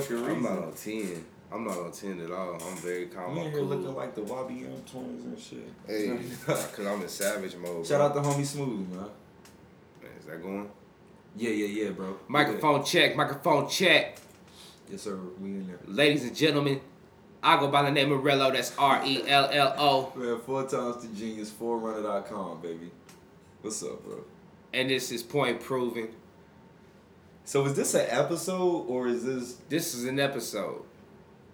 [0.00, 0.36] fucking reason.
[0.36, 1.24] I'm not on ten.
[1.52, 2.54] I'm not on ten at all.
[2.54, 3.34] I'm very calm.
[3.34, 3.68] You I'm in here cool.
[3.68, 5.68] looking like the YBM twins and shit.
[5.86, 7.86] Hey, cause I'm in savage mode.
[7.86, 8.06] Shout bro.
[8.06, 8.98] out to homie Smooth, man.
[10.02, 10.70] Man, Is that going?
[11.36, 12.16] Yeah, yeah, yeah, bro.
[12.28, 13.16] Microphone check.
[13.16, 14.18] Microphone check.
[14.90, 15.16] Yes, sir.
[15.40, 15.78] We in there.
[15.86, 16.80] Ladies and gentlemen,
[17.42, 18.52] I go by the name of Rello.
[18.52, 20.12] That's R E L L O.
[20.18, 22.90] Man, four times the genius, forerunner.com, baby.
[23.62, 24.24] What's up, bro?
[24.72, 26.08] And this is Point Proven.
[27.50, 30.84] So is this an episode or is this This is an episode.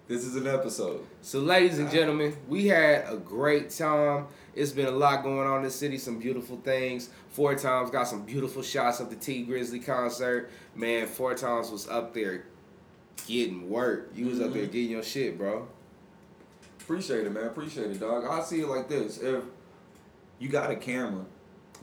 [0.07, 1.03] this is an episode?
[1.23, 1.91] So, ladies and ah.
[1.91, 4.27] gentlemen, we had a great time.
[4.53, 7.09] It's been a lot going on in the city, some beautiful things.
[7.31, 10.51] Four Times got some beautiful shots of the Tee Grizzley concert.
[10.75, 12.45] Man, Four Times was up there
[13.25, 14.11] getting work.
[14.13, 14.71] You was up there mm-hmm.
[14.71, 15.67] getting your shit, bro.
[16.79, 17.45] Appreciate it, man.
[17.45, 18.23] Appreciate it, dog.
[18.23, 19.17] I see it like this.
[19.17, 19.43] If
[20.37, 21.25] you got a camera,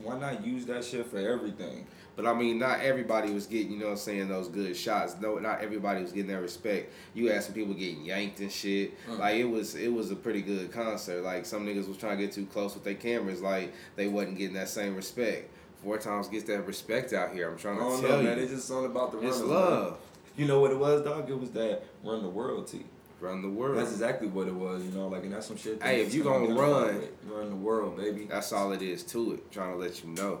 [0.01, 1.85] why not use that shit for everything?
[2.15, 5.15] But I mean, not everybody was getting, you know what I'm saying, those good shots.
[5.19, 6.93] No, not everybody was getting that respect.
[7.13, 8.93] You had some people getting yanked and shit.
[9.07, 9.19] Mm.
[9.19, 11.21] Like it was it was a pretty good concert.
[11.23, 14.37] Like some niggas was trying to get too close with their cameras, like they wasn't
[14.37, 15.51] getting that same respect.
[15.83, 17.49] Four times gets that respect out here.
[17.51, 18.27] I'm trying to don't tell know, you.
[18.29, 18.39] man.
[18.39, 19.83] It's just all about the it's runners, love.
[19.91, 19.99] man.
[20.37, 21.29] You know what it was, dog?
[21.29, 22.85] It was that run the world tee.
[23.21, 23.77] Run the world.
[23.77, 25.79] That's exactly what it was, you know, like and that's some shit.
[25.79, 28.25] that Hey, if you gonna run- run the world, baby.
[28.29, 29.51] That's all it is to it.
[29.51, 30.39] Trying to let you know.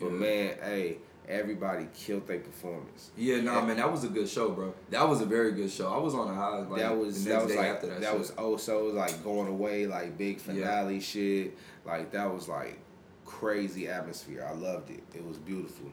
[0.00, 0.18] But Yeah.
[0.18, 3.10] man, hey, everybody killed their performance.
[3.16, 4.74] Yeah, nah, man, that was a good show, bro.
[4.90, 5.92] That was a very good show.
[5.92, 6.58] I was on a high.
[6.58, 8.00] Like, that was that was like that.
[8.00, 12.78] that, was oh so like going away like big finale shit like that was like
[13.24, 14.46] crazy atmosphere.
[14.48, 15.02] I loved it.
[15.14, 15.90] It was beautiful.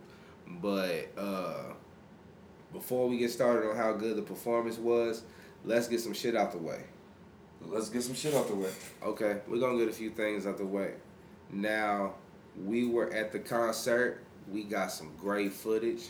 [0.62, 1.74] But uh
[2.72, 5.24] before we get started on how good the performance was,
[5.64, 6.82] let's get some shit out the way.
[7.62, 8.72] Let's get some shit out the way.
[9.04, 10.94] Okay, we're gonna get a few things out the way.
[11.52, 12.16] Now,
[12.66, 14.24] we were at the concert.
[14.52, 16.04] We got some great footage.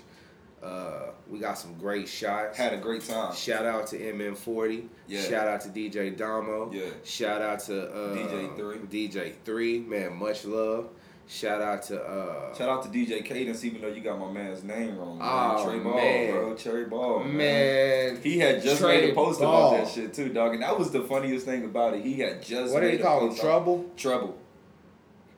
[0.62, 2.58] Uh, we got some great shots.
[2.58, 3.36] Had a great time.
[3.36, 4.88] Shout out to MM40.
[5.08, 5.22] Yeah.
[5.22, 6.72] Shout out to DJ Damo.
[6.72, 6.86] Yeah.
[7.04, 8.88] Shout out to uh, DJ3.
[8.88, 9.80] DJ Three.
[9.80, 10.88] Man, much love.
[11.28, 14.64] Shout out to uh, Shout out to DJ Cadence, even though you got my man's
[14.64, 15.18] name wrong.
[15.18, 15.28] Man.
[15.30, 16.32] Oh, Trey Ball, man.
[16.32, 16.56] bro.
[16.56, 17.38] Cherry Ball, man.
[17.38, 18.20] man.
[18.22, 19.74] He had just Trey made a post Ball.
[19.74, 22.04] about that shit too, dog, and that was the funniest thing about it.
[22.04, 23.36] He had just What they a call him?
[23.36, 23.86] Trouble.
[23.98, 24.38] Trouble.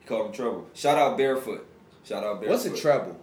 [0.02, 0.68] He called him Trouble.
[0.74, 1.68] Shout out Barefoot.
[2.06, 2.50] Shout out Barefoot.
[2.50, 3.20] What's a trouble?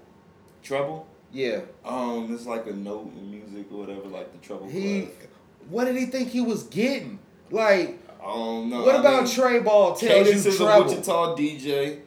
[0.62, 1.06] Trouble?
[1.32, 1.60] Yeah.
[1.84, 4.69] Um, it's like a note in music or whatever, like the Trouble.
[4.69, 5.03] He.
[5.03, 5.12] Class.
[5.70, 7.19] What did he think he was getting?
[7.50, 8.82] Like, I don't know.
[8.82, 10.65] what I about mean, Trey Ball tells Cadence you is a?
[10.82, 12.00] Wichita DJ.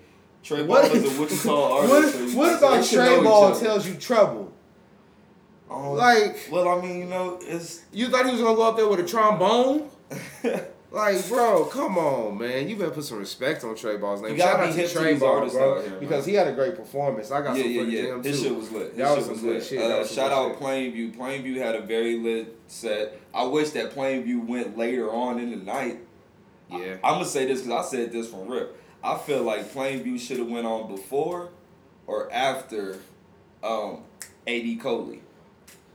[0.44, 1.50] Trey Ball What, is a Wichita
[1.88, 2.20] what, artist.
[2.20, 4.52] you- what about Trey Ball tells you trouble?
[5.72, 8.76] Um, Like- well, I mean, you know, it's You thought he was gonna go up
[8.78, 9.90] there with a trombone?
[10.96, 12.70] Like, bro, come on, man.
[12.70, 14.32] You better put some respect on Trey Ball's name.
[14.32, 16.00] You gotta Shout be hip to Trey Ball, bro, here, man.
[16.00, 17.32] because he had a great performance.
[17.32, 18.04] I got yeah, some yeah, footage yeah.
[18.04, 18.48] of him His too.
[18.48, 18.96] shit was lit.
[18.98, 19.64] That His was shit was some good lit.
[19.66, 19.92] shit.
[19.92, 20.60] Uh, was shout out shit.
[20.62, 21.16] Plainview.
[21.18, 23.20] Plainview had a very lit set.
[23.34, 26.00] I wish that Plainview went later on in the night.
[26.72, 28.82] Yeah, I'm gonna say this because I said this from Rip.
[29.04, 31.50] I feel like Plainview should have went on before
[32.08, 33.00] or after
[33.62, 34.00] um,
[34.48, 35.22] AD Coley.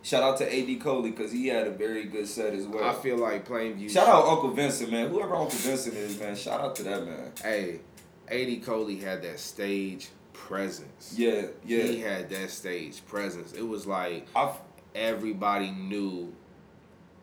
[0.03, 2.84] Shout out to AD Coley because he had a very good set as well.
[2.84, 3.91] I feel like Plainview.
[3.91, 5.11] shout out Uncle Vincent, man.
[5.11, 6.34] Whoever Uncle Vincent is, man.
[6.34, 7.33] Shout out to that man.
[7.43, 7.81] Hey,
[8.28, 11.15] AD Coley had that stage presence.
[11.16, 11.83] Yeah, yeah.
[11.83, 13.53] He had that stage presence.
[13.53, 14.27] It was like
[14.94, 16.32] everybody knew.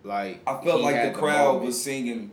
[0.04, 1.66] Like I felt like had the crowd moment.
[1.66, 2.32] was singing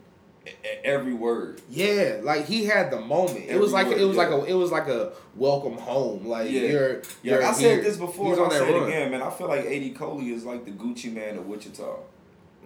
[0.84, 1.60] every word.
[1.70, 3.44] Yeah, like he had the moment.
[3.48, 4.22] it was like Everywhere, it was yeah.
[4.28, 6.26] like a it was like a welcome home.
[6.26, 6.60] Like Yeah.
[6.60, 7.76] you're, Yeah, you're I here.
[7.76, 8.30] said this before.
[8.30, 9.22] He's and that say it again, man.
[9.22, 11.96] I feel like AD Coley is like the Gucci Mane of Wichita.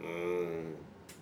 [0.02, 0.72] Mm.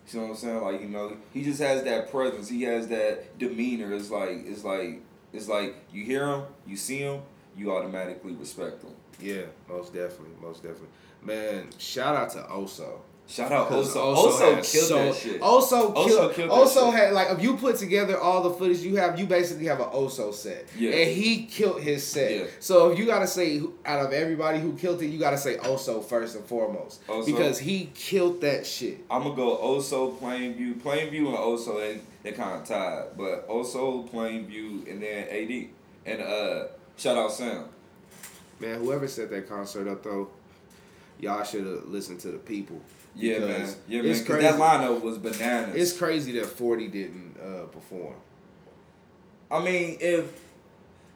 [0.09, 0.61] You know what I'm saying?
[0.61, 2.47] Like you know, he just has that presence.
[2.49, 3.93] He has that demeanor.
[3.93, 5.01] It's like it's like
[5.33, 7.21] it's like you hear him, you see him,
[7.57, 8.91] you automatically respect him.
[9.19, 10.87] Yeah, most definitely, most definitely.
[11.21, 12.99] Man, shout out to Oso.
[13.27, 13.97] Shout out Oso.
[13.97, 15.41] Also had killed so- that shit.
[15.41, 16.33] Oso Oso killed.
[16.33, 16.93] killed shit.
[16.93, 19.87] had like if you put together all the footage you have, you basically have an
[19.87, 20.65] Oso set.
[20.77, 20.91] Yeah.
[20.91, 22.31] And he killed his set.
[22.31, 22.45] Yeah.
[22.61, 26.01] So if you gotta say out of everybody who killed it, you gotta say Oso
[26.03, 27.25] first and foremost Oso.
[27.25, 28.99] because he killed that shit.
[29.11, 31.77] I'm gonna go Oso, Plainview, Plainview, and Oso.
[31.77, 35.67] They they kind of tied, but Oso, Plainview, and then AD.
[36.05, 37.65] And uh, shout out Sam.
[38.61, 40.29] Man, whoever set that concert up though,
[41.19, 42.81] y'all should have listened to the people.
[43.17, 43.69] Yeah, man.
[43.87, 44.11] Yeah, man.
[44.11, 44.41] it's Because crazy.
[44.41, 45.75] that lineup was bananas.
[45.75, 48.15] It's crazy that Forty didn't uh, perform.
[49.49, 50.39] I mean, if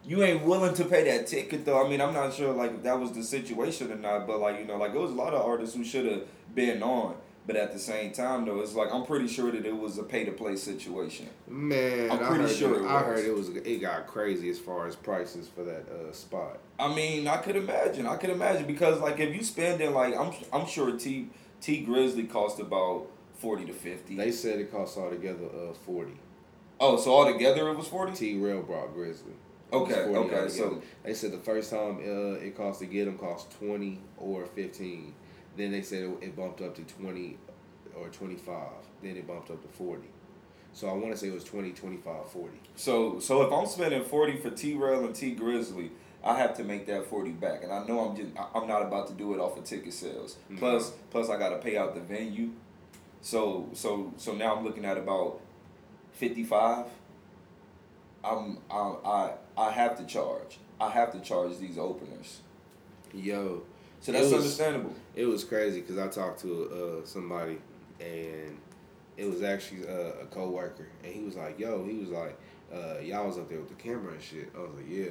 [0.05, 2.83] you ain't willing to pay that ticket, though, I mean, I'm not sure like if
[2.83, 4.27] that was the situation or not.
[4.27, 6.23] But like you know, like it was a lot of artists who should have
[6.55, 7.15] been on.
[7.47, 10.03] But at the same time, though, it's like I'm pretty sure that it was a
[10.03, 11.27] pay to play situation.
[11.47, 14.49] Man, I'm I pretty heard sure it, it I heard it was it got crazy
[14.49, 16.59] as far as prices for that uh, spot.
[16.79, 18.05] I mean, I could imagine.
[18.07, 21.29] I could imagine because like if you spend spending like I'm I'm sure T
[21.61, 24.15] Tee Grizzley cost about forty to fifty.
[24.15, 26.13] They said it cost altogether uh forty.
[26.79, 28.13] oh, so altogether it was forty.
[28.13, 29.31] T Rail brought Grizzly.
[29.71, 30.49] It Okay, okay, altogether.
[30.49, 34.45] so they said the first time uh, it cost to get them cost twenty or
[34.45, 35.13] fifteen.
[35.55, 37.37] Then they said it, bumped up to twenty
[37.97, 38.81] or twenty five.
[39.01, 40.07] Then it bumped up to forty.
[40.73, 42.57] So I want to say it was 20, 25, 40.
[42.77, 45.89] so so if I'm spending forty for T Rail and Tee Grizzley,
[46.23, 49.07] I have to make that forty back, and I know I'm just I'm not about
[49.07, 50.37] to do it off of ticket sales.
[50.49, 50.57] No.
[50.59, 52.49] Plus plus I got to pay out the venue.
[53.21, 55.39] So so so now I'm looking at about
[56.13, 56.85] fifty five.
[58.23, 60.59] I'm I I I have to charge.
[60.79, 62.41] I have to charge these openers.
[63.13, 63.63] Yo,
[63.99, 64.95] So It that's was- understandable.
[65.15, 67.57] it was crazy because I talked to uh, somebody
[67.99, 68.57] and
[69.17, 72.37] it was actually uh, a coworker and he was like, "Yo," he was like,
[72.73, 75.09] uh, "Y'all was up there with the camera and shit." I was like, "Yeah."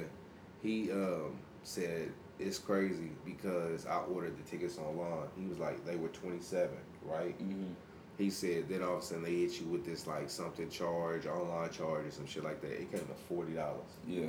[0.61, 5.27] He um, said it's crazy because I ordered the tickets online.
[5.39, 7.37] He was like, they were twenty seven, right?
[7.39, 7.73] Mm-hmm.
[8.17, 11.25] He said then all of a sudden they hit you with this like something charge,
[11.25, 12.71] online charge or some shit like that.
[12.71, 13.89] It came to forty dollars.
[14.07, 14.27] Yeah.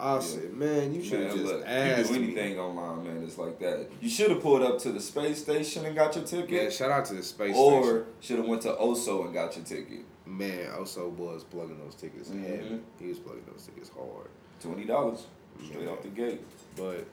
[0.00, 0.20] I Yeah.
[0.20, 2.26] said, man, you should have just look, asked you do me.
[2.38, 3.24] anything online, man.
[3.24, 3.88] It's like that.
[4.00, 6.50] You should have pulled up to the space station and got your ticket.
[6.50, 8.04] Yeah, shout out to the space or station.
[8.20, 10.04] should have went to Oso and got your ticket.
[10.24, 12.80] Man, Oso was plugging those tickets Mhm.
[13.00, 14.28] He was plugging those tickets hard.
[14.60, 15.26] Twenty dollars
[15.64, 15.90] straight Yeah.
[15.90, 16.40] off the gate.
[16.76, 17.04] But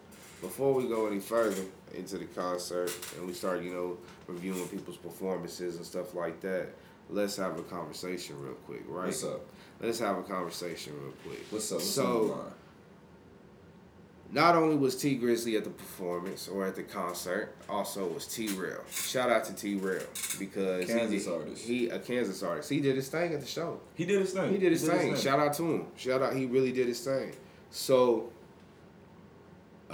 [0.42, 1.64] before we go any further
[1.94, 3.98] into the concert and we start, you know,
[4.28, 6.68] reviewing people's performances and stuff like that,
[7.10, 9.08] let's have a conversation real quick, right?
[9.08, 9.42] What's up?
[9.82, 11.46] Let's have a conversation real quick.
[11.50, 11.78] What's up?
[11.78, 12.52] What's So- on?
[14.32, 18.48] Not only was Tee Grizzley at the performance or at the concert, also was T
[18.50, 18.82] Rail.
[18.90, 20.02] Shout out to T Rail
[20.40, 21.62] because Kansas he, did- artist.
[21.64, 22.70] He a Kansas artist.
[22.70, 23.80] He did his thing at the show.
[23.94, 24.52] He did his thing.
[24.52, 25.16] He did his thing.
[25.16, 25.86] Shout out to him.
[25.96, 26.36] Shout out.
[26.36, 27.34] He really did his thing.
[27.70, 28.32] So,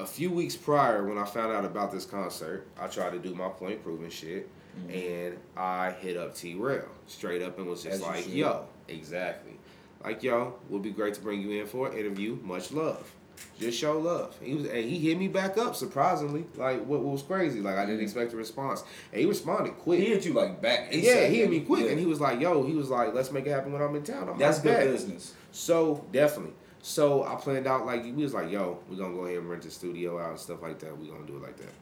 [0.01, 3.33] a few weeks prior, when I found out about this concert, I tried to do
[3.35, 4.91] my point proving shit, Mm-hmm.
[5.29, 9.59] and I hit up T Rail straight up and was just As like, "Yo, exactly,
[10.01, 12.37] like yo, would be great to bring you in for an interview.
[12.41, 13.11] Much love."
[13.59, 14.33] Just show love.
[14.41, 16.45] He was, and he hit me back up surprisingly.
[16.55, 17.59] Like what, what was crazy?
[17.59, 18.03] Like I didn't Mhm.
[18.03, 19.99] expect a response, and he responded quick.
[19.99, 20.87] He hit you like back.
[20.93, 21.91] yeah, he hit me quick, Yeah.
[21.91, 24.03] and he was like, "Yo," he was like, "Let's make it happen when I'm in
[24.03, 25.33] town." I'm That's like, good business.
[25.51, 26.53] So definitely.
[26.81, 29.63] So I planned out like we was like, yo, we're gonna go ahead and rent
[29.63, 30.97] the studio out and stuff like that.
[30.97, 31.73] We're gonna do it like that.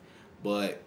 [0.43, 0.81] But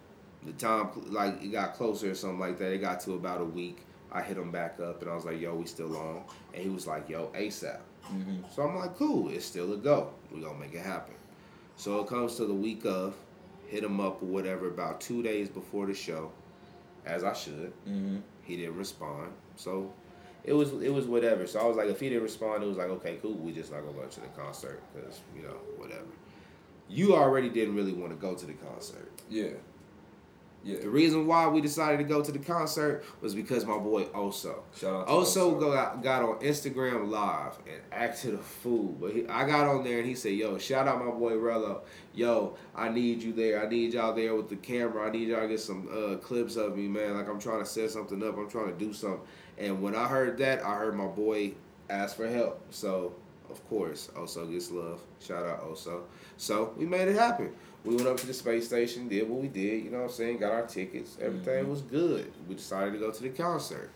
[0.44, 2.72] the time like it got closer or something like that.
[2.72, 3.78] It got to about a week.
[4.10, 6.24] I hit him back up and I was like, yo, we still on.
[6.52, 7.80] And he was like, yo, ASAP.
[8.12, 8.42] Mm-hmm.
[8.54, 10.12] So I'm like, cool, it's still a go.
[10.30, 11.14] we gonna make it happen.
[11.76, 13.14] So it comes to the week of,
[13.66, 16.30] hit him up or whatever about two days before the show,
[17.06, 17.72] as I should.
[17.88, 18.18] Mm-hmm.
[18.42, 19.32] He didn't respond.
[19.56, 19.90] So
[20.44, 21.46] it was it was whatever.
[21.46, 23.34] So I was like, if he didn't respond, it was like, okay, cool.
[23.34, 26.06] We just not gonna go to the concert because you know whatever.
[26.88, 29.10] You already didn't really want to go to the concert.
[29.30, 29.50] Yeah.
[30.64, 30.78] Yeah.
[30.78, 34.60] The reason why we decided to go to the concert was because my boy Oso.
[34.76, 35.06] Shout out.
[35.08, 35.60] To Oso Oso.
[35.60, 38.96] got, got on Instagram live and acted a fool.
[39.00, 41.80] But he, I got on there and he said, "Yo, shout out my boy Rello.
[42.14, 43.64] Yo, I need you there.
[43.64, 45.08] I need y'all there with the camera.
[45.08, 47.16] I need y'all to get some uh, clips of me, man.
[47.16, 48.36] Like I'm trying to set something up.
[48.36, 49.20] I'm trying to do something."
[49.62, 51.52] And when I heard that, I heard my boy
[51.88, 52.60] ask for help.
[52.70, 53.14] So
[53.48, 55.00] of course, Oso gets love.
[55.20, 56.02] Shout out Oso.
[56.36, 57.52] So we made it happen.
[57.84, 60.10] We went up to the space station, did what we did, you know what I'm
[60.10, 61.68] saying, got our tickets, everything Mhm.
[61.68, 62.32] was good.
[62.48, 63.90] We decided to go to the concert.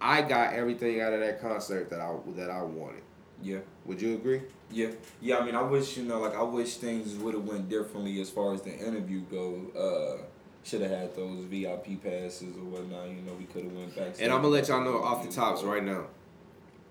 [0.00, 3.02] I got everything out of that concert that I that I wanted.
[3.42, 3.58] Yeah.
[3.86, 4.42] Would you agree?
[4.70, 5.38] Yeah, yeah.
[5.38, 8.30] I mean, I wish you know, like, I wish things would have went differently as
[8.30, 9.60] far as the interview go.
[9.76, 10.22] Uh,
[10.68, 13.08] should have had those VIP passes or whatnot.
[13.08, 14.14] You know, we could have went back.
[14.20, 16.06] And I'm gonna let y'all know off the tops right now.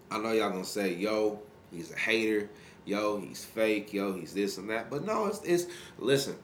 [0.09, 1.39] I know y'all gonna say, "Yo,
[1.71, 2.49] he's a hater.
[2.85, 3.93] Yo, he's fake.
[3.93, 5.67] Yo, he's this and that." But no, it's it's
[5.99, 6.35] listen.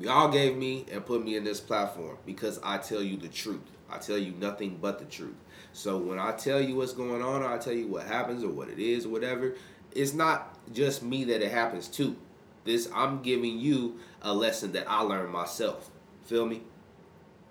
[0.00, 3.60] Y'all gave me and put me in this platform because I tell you the truth.
[3.90, 5.36] I tell you nothing but the truth.
[5.72, 8.48] So when I tell you what's going on, or I tell you what happens or
[8.48, 9.54] what it is or whatever,
[9.92, 12.16] it's not just me that it happens to.
[12.64, 15.90] This I'm giving you a lesson that I learned myself.
[16.24, 16.62] Feel me?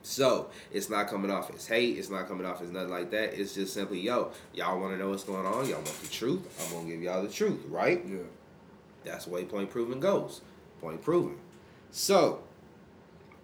[0.01, 1.97] So it's not coming off as hate.
[1.97, 3.39] It's not coming off as nothing like that.
[3.39, 5.65] It's just simply, yo, y'all want to know what's going on.
[5.65, 6.41] Y'all want the truth.
[6.65, 8.03] I'm gonna give y'all the truth, right?
[8.05, 8.17] Yeah.
[9.05, 10.41] That's the way point proven goes.
[10.81, 11.37] Point proven.
[11.91, 12.41] So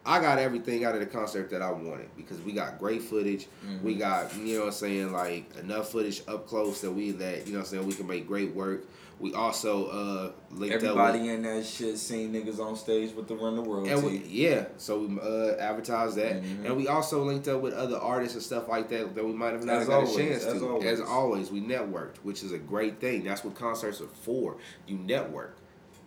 [0.06, 3.48] I got everything out of the concert that I wanted because we got great footage.
[3.84, 4.00] We Mhm.
[4.00, 7.54] got, you know what I'm saying, like enough footage up close that we that, you
[7.54, 8.86] know what I'm saying, we can make great work.
[9.20, 13.28] We also uh linked up with Everybody in that shit seen niggas on stage with
[13.28, 16.66] the Run the World and we, yeah, so we uh, advertised that, Mhm.
[16.66, 19.52] and we also linked up with other artists and stuff like that that we might
[19.52, 20.68] have not As got always, a chance as to.
[20.70, 20.86] always.
[20.86, 23.26] As always, we networked, which is a great thing.
[23.26, 24.56] That's what concerts are for.
[24.88, 25.58] You network,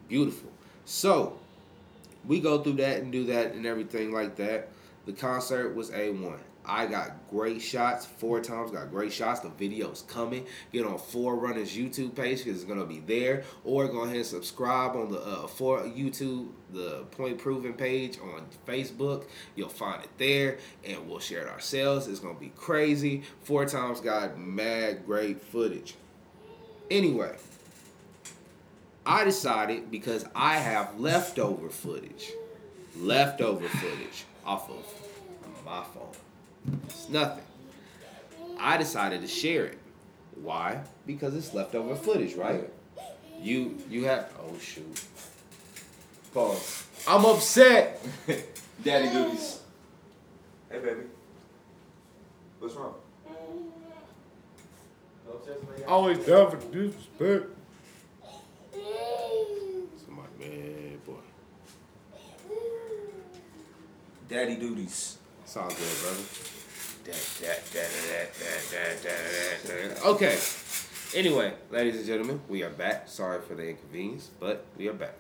[0.09, 0.50] beautiful.
[0.87, 1.38] So
[2.26, 4.69] we go through that and do that and everything like that.
[5.04, 6.38] The concert was A1.
[6.64, 9.40] I got great shots, four times, got great shots.
[9.40, 10.47] The video's coming.
[10.73, 13.42] Get on Four Runners YouTube page because it's gonna be there.
[13.64, 18.47] Or go ahead and subscribe on the uh, for YouTube, the Point Proven page on
[18.66, 19.25] Facebook.
[19.57, 22.07] You'll find it there, and we'll share it ourselves.
[22.07, 23.23] It's gonna be crazy.
[23.42, 25.97] Four times got mad great footage.
[26.90, 27.37] Anyway,
[29.04, 32.31] I decided because I have leftover footage,
[32.97, 34.85] leftover footage off of
[35.64, 36.22] my phone.
[36.85, 37.45] It's nothing.
[38.59, 39.78] I decided to share it.
[40.37, 40.83] Why?
[41.07, 42.71] Because it's leftover footage, right?
[43.40, 45.04] You you have oh shoot.
[46.33, 46.87] Pause.
[47.09, 48.00] I'm upset.
[48.85, 49.61] Daddy duties.
[50.71, 51.02] Hey, baby.
[52.59, 52.95] What's wrong?
[55.87, 57.47] Always down for disrespect.
[60.04, 61.14] Somebody, man, boy.
[64.28, 65.19] Daddy duties.
[65.52, 66.23] It's all good, brother.
[70.14, 70.38] Okay.
[71.14, 73.06] Anyway, ladies and gentlemen, we are back.
[73.06, 75.14] Sorry for the inconvenience, but we are back.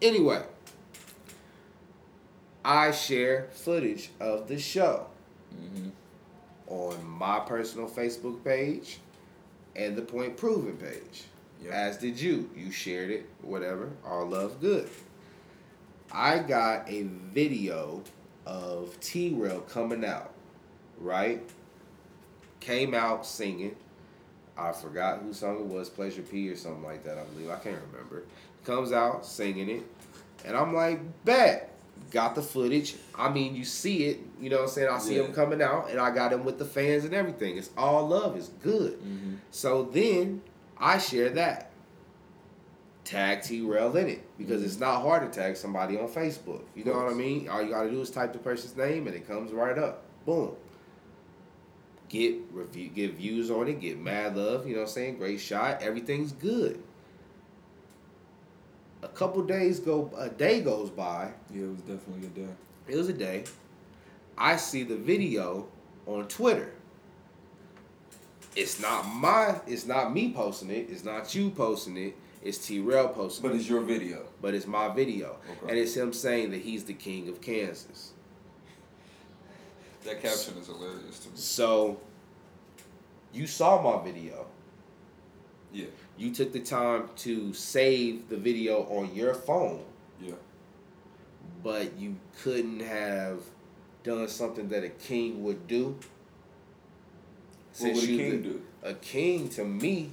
[0.00, 0.42] Anyway,
[2.64, 5.08] I share footage of the show
[5.54, 5.90] mm-hmm.
[6.66, 9.00] on my personal Facebook page
[9.76, 11.24] and the Point Proven page.
[11.62, 11.70] Yep.
[11.70, 12.48] As did you.
[12.56, 13.90] You shared it, whatever.
[14.06, 14.88] All love, good.
[16.10, 18.02] I got a video
[18.50, 20.32] of T Rail coming out,
[20.98, 21.40] right?
[22.58, 23.76] Came out singing.
[24.58, 27.48] I forgot whose song it was, Pleasure P or something like that, I believe.
[27.48, 28.24] I can't remember.
[28.64, 29.86] Comes out singing it.
[30.44, 31.68] And I'm like, bet.
[32.10, 32.96] Got the footage.
[33.14, 34.20] I mean, you see it.
[34.40, 34.88] You know what I'm saying?
[34.90, 35.24] I see Yeah.
[35.24, 37.56] him coming out, and I got him with the fans and everything.
[37.56, 38.36] It's all love.
[38.36, 38.94] It's good.
[39.00, 39.34] Mm-hmm.
[39.50, 40.40] So then
[40.78, 41.69] I share that.
[43.10, 44.84] Tag T Rail in it because it's mm-hmm.
[44.84, 46.62] not hard to tag somebody on Facebook.
[46.76, 47.48] You know what I mean?
[47.48, 50.04] All you gotta do is type the person's name and it comes right up.
[50.24, 50.54] Boom.
[52.08, 54.64] Get review, get views on it, get mad love.
[54.64, 55.18] You know what I'm saying?
[55.18, 55.82] Great shot.
[55.82, 56.80] Everything's good.
[59.02, 61.32] A couple days go, a day goes by.
[61.52, 62.52] Yeah, it was definitely a day.
[62.86, 63.42] It was a day.
[64.38, 65.66] I see the video
[66.06, 66.74] on Twitter.
[68.54, 70.88] It's not my, it's not me posting it.
[70.90, 72.16] It's not you posting it.
[72.42, 74.24] It's T Rail posting But it's your video.
[74.40, 75.70] But it's my video, Okay.
[75.70, 78.12] and it's him saying that he's the king of Kansas.
[80.04, 81.34] That caption is hilarious to me.
[81.36, 82.00] So,
[83.34, 84.46] you saw my video.
[85.72, 89.84] Yeah, You took the time to save the video on your phone,
[90.20, 90.32] yeah.
[91.62, 93.40] but you couldn't have
[94.02, 95.96] done something that a king would do.
[97.78, 98.62] What would a king the- do?
[98.82, 100.12] A king to me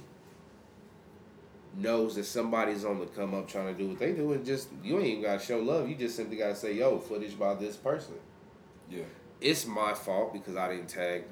[1.76, 4.68] knows that somebody's on the come up trying to do what they do, and just
[4.82, 5.88] you ain't even gotta show love.
[5.88, 8.14] You just simply gotta say, "Yo, footage by this person."
[8.90, 9.04] Yeah.
[9.40, 11.24] It's my fault because I didn't tag,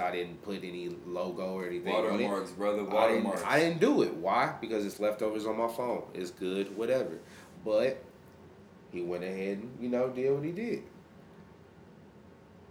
[0.00, 1.92] I didn't put any logo or anything.
[1.92, 2.80] Watermarks, brother.
[2.80, 3.42] I didn't, Watermarks.
[3.46, 4.14] I didn't do it.
[4.14, 4.54] Why?
[4.60, 6.02] Because it's leftovers on my phone.
[6.12, 7.20] It's good, whatever.
[7.64, 8.02] But
[8.90, 10.82] he went ahead and, you know, did what he did.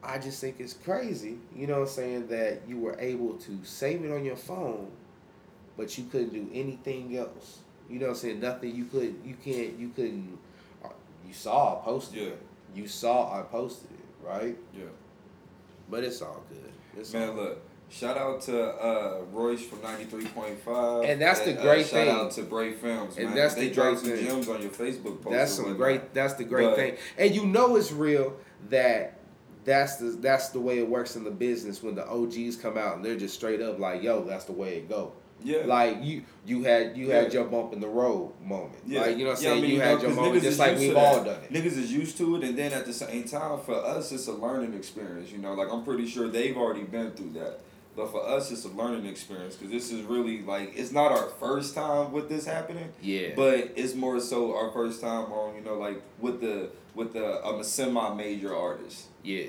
[0.04, 3.60] I just think it's crazy, you know what I'm saying, that you were able to
[3.64, 4.92] save it on your phone,
[5.82, 7.58] but you couldn't do anything else.
[7.90, 8.40] You know what I'm saying?
[8.40, 10.38] Nothing you could, you can't, you couldn't,
[10.86, 10.90] uh,
[11.28, 12.28] you saw I posted Yeah.
[12.28, 12.42] it.
[12.76, 14.56] You saw I posted it, right?
[14.78, 14.84] Yeah.
[15.90, 16.72] But it's all good.
[16.96, 17.62] It's all Man, look.
[17.90, 21.90] Shout out to uh, Royce from ninety three point five, And that's the great shout
[21.94, 22.08] thing.
[22.08, 23.36] Shout out to Brave Films, And man.
[23.36, 24.26] that's they the drop great some thing.
[24.28, 25.32] gems on your Facebook post.
[25.32, 26.14] That's some great.
[26.14, 28.38] That's the great But- thing, and you know it's real
[28.70, 29.18] that
[29.66, 32.96] that's the that's the way it works in the business when the OGs come out
[32.96, 35.12] and they're just straight up like, "Yo, that's the way it go."
[35.44, 35.64] Yeah.
[35.66, 37.40] Like you, you had you had Yeah.
[37.42, 38.74] your bump in the road moment.
[38.86, 39.02] Yeah.
[39.02, 39.62] Like you know what I'm Yeah, I saying.
[39.62, 41.52] mean, you know, had your moment just like we've all done it.
[41.54, 44.34] Niggas is used to it, and then at the same time, for us, it's a
[44.34, 45.32] learning experience.
[45.32, 47.60] You know, like I'm pretty sure they've already been through that.
[47.94, 51.28] But for us, it's a learning experience because this is really like it's not our
[51.40, 52.90] first time with this happening.
[53.02, 53.30] Yeah.
[53.36, 57.46] But it's more so our first time on you know like with the with the
[57.46, 59.08] I'm a semi major artist.
[59.24, 59.48] Yeah.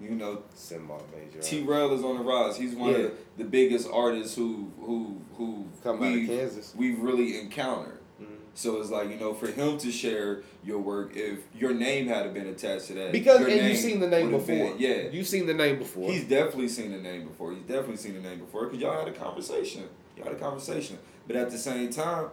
[0.00, 1.40] You know, Semi major.
[1.42, 2.56] T Rail is on the rise.
[2.56, 2.96] He's one Yeah.
[2.96, 3.02] of
[3.36, 6.72] the, the biggest artists who who who Come out of Kansas.
[6.76, 7.98] we've really encountered.
[8.20, 8.26] Mhm.
[8.54, 12.32] So it's like you know, for him to share your work, if your name had
[12.32, 14.46] been attached to that, Because and you've seen the name before.
[14.70, 16.10] been- yeah, You've seen the name before.
[16.10, 17.52] he's definitely seen the name before.
[17.52, 19.84] He's definitely seen the name before because y'all had a conversation.
[20.16, 22.28] Y'all had a conversation, but at the same time,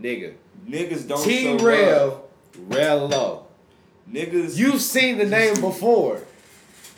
[0.00, 0.34] Nigga.
[0.68, 1.56] niggas don't T.
[1.58, 2.28] Rail.
[2.68, 3.42] Rello.
[4.10, 6.20] Niggas, You've seen the name before.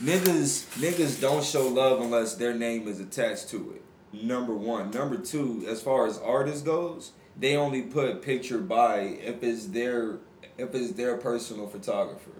[0.00, 4.24] Niggas, niggas don't show love unless their name is attached to it.
[4.24, 4.90] Number one.
[4.90, 10.18] Number two, as far as artists goes, they only put picture by if it's their
[10.56, 12.30] if it's their personal photographer.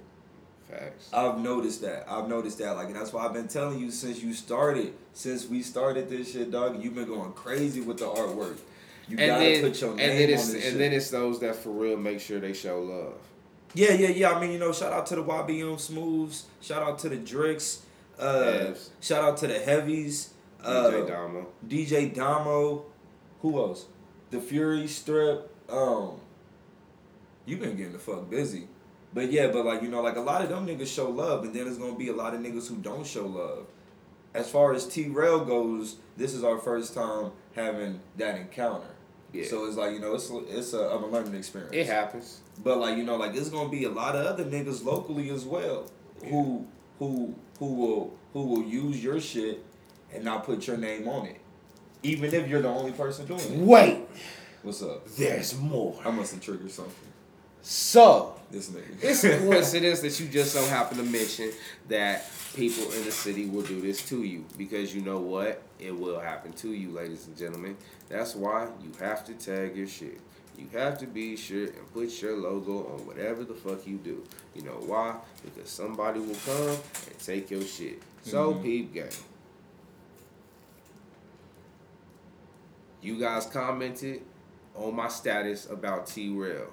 [0.68, 1.08] Facts.
[1.12, 2.10] I've noticed that.
[2.10, 2.72] I've noticed that.
[2.72, 6.32] Like, and that's why I've been telling you since you started, since we started this
[6.32, 6.82] shit, dog.
[6.82, 8.58] You've been going crazy with the artwork.
[9.08, 10.78] You and gotta then, put your name and then on it's this and shit.
[10.78, 13.14] then it's those that for real make sure they show love.
[13.75, 14.30] Yeah, yeah, yeah.
[14.32, 16.46] I mean, you know, shout out to the YBM Smooths.
[16.60, 17.80] Shout out to the Drix.
[18.18, 18.90] Uh, Yes.
[19.00, 20.30] shout out to the Heavies.
[20.62, 21.46] Uh, DJ Damo.
[21.66, 22.84] DJ Damo.
[23.42, 23.87] Who else?
[24.30, 25.50] The Fury Strip.
[25.70, 26.20] Um,
[27.46, 28.66] you've been getting the fuck busy.
[29.14, 31.54] But yeah, but like you know, like a lot of them niggas show love, and
[31.54, 33.66] then there's gonna be a lot of niggas who don't show love.
[34.34, 38.88] As far as T Rail goes, this is our first time having that encounter.
[39.32, 39.44] Yeah.
[39.47, 41.75] So it's like you know, it's it's a, a learning experience.
[41.75, 42.40] It happens.
[42.64, 45.44] But like you know, like it's gonna be a lot of other niggas locally as
[45.44, 45.90] well
[46.25, 46.66] who
[46.99, 49.64] who who will who will use your shit
[50.12, 51.40] and not put your name on it,
[52.02, 53.58] even if you're the only person doing it.
[53.58, 54.00] Wait,
[54.62, 55.06] What's up?
[55.08, 55.94] there's more.
[56.04, 57.07] I must have triggered something.
[57.70, 58.96] So This nigga.
[59.02, 61.50] it's a coincidence that you just so happen to mention
[61.88, 62.25] that
[62.56, 65.60] people in the city will do this to you because you know what?
[65.78, 67.76] It will happen to you, ladies and gentlemen.
[68.08, 70.18] That's why you have to tag your shit.
[70.56, 74.25] You have to be sure and put your logo on whatever the fuck you do.
[74.54, 75.16] You know why?
[75.44, 78.00] Because somebody will come and take your shit.
[78.22, 78.62] So Mhm.
[78.62, 79.08] peep game.
[83.02, 84.22] You guys commented
[84.75, 86.70] on my status about T Rail,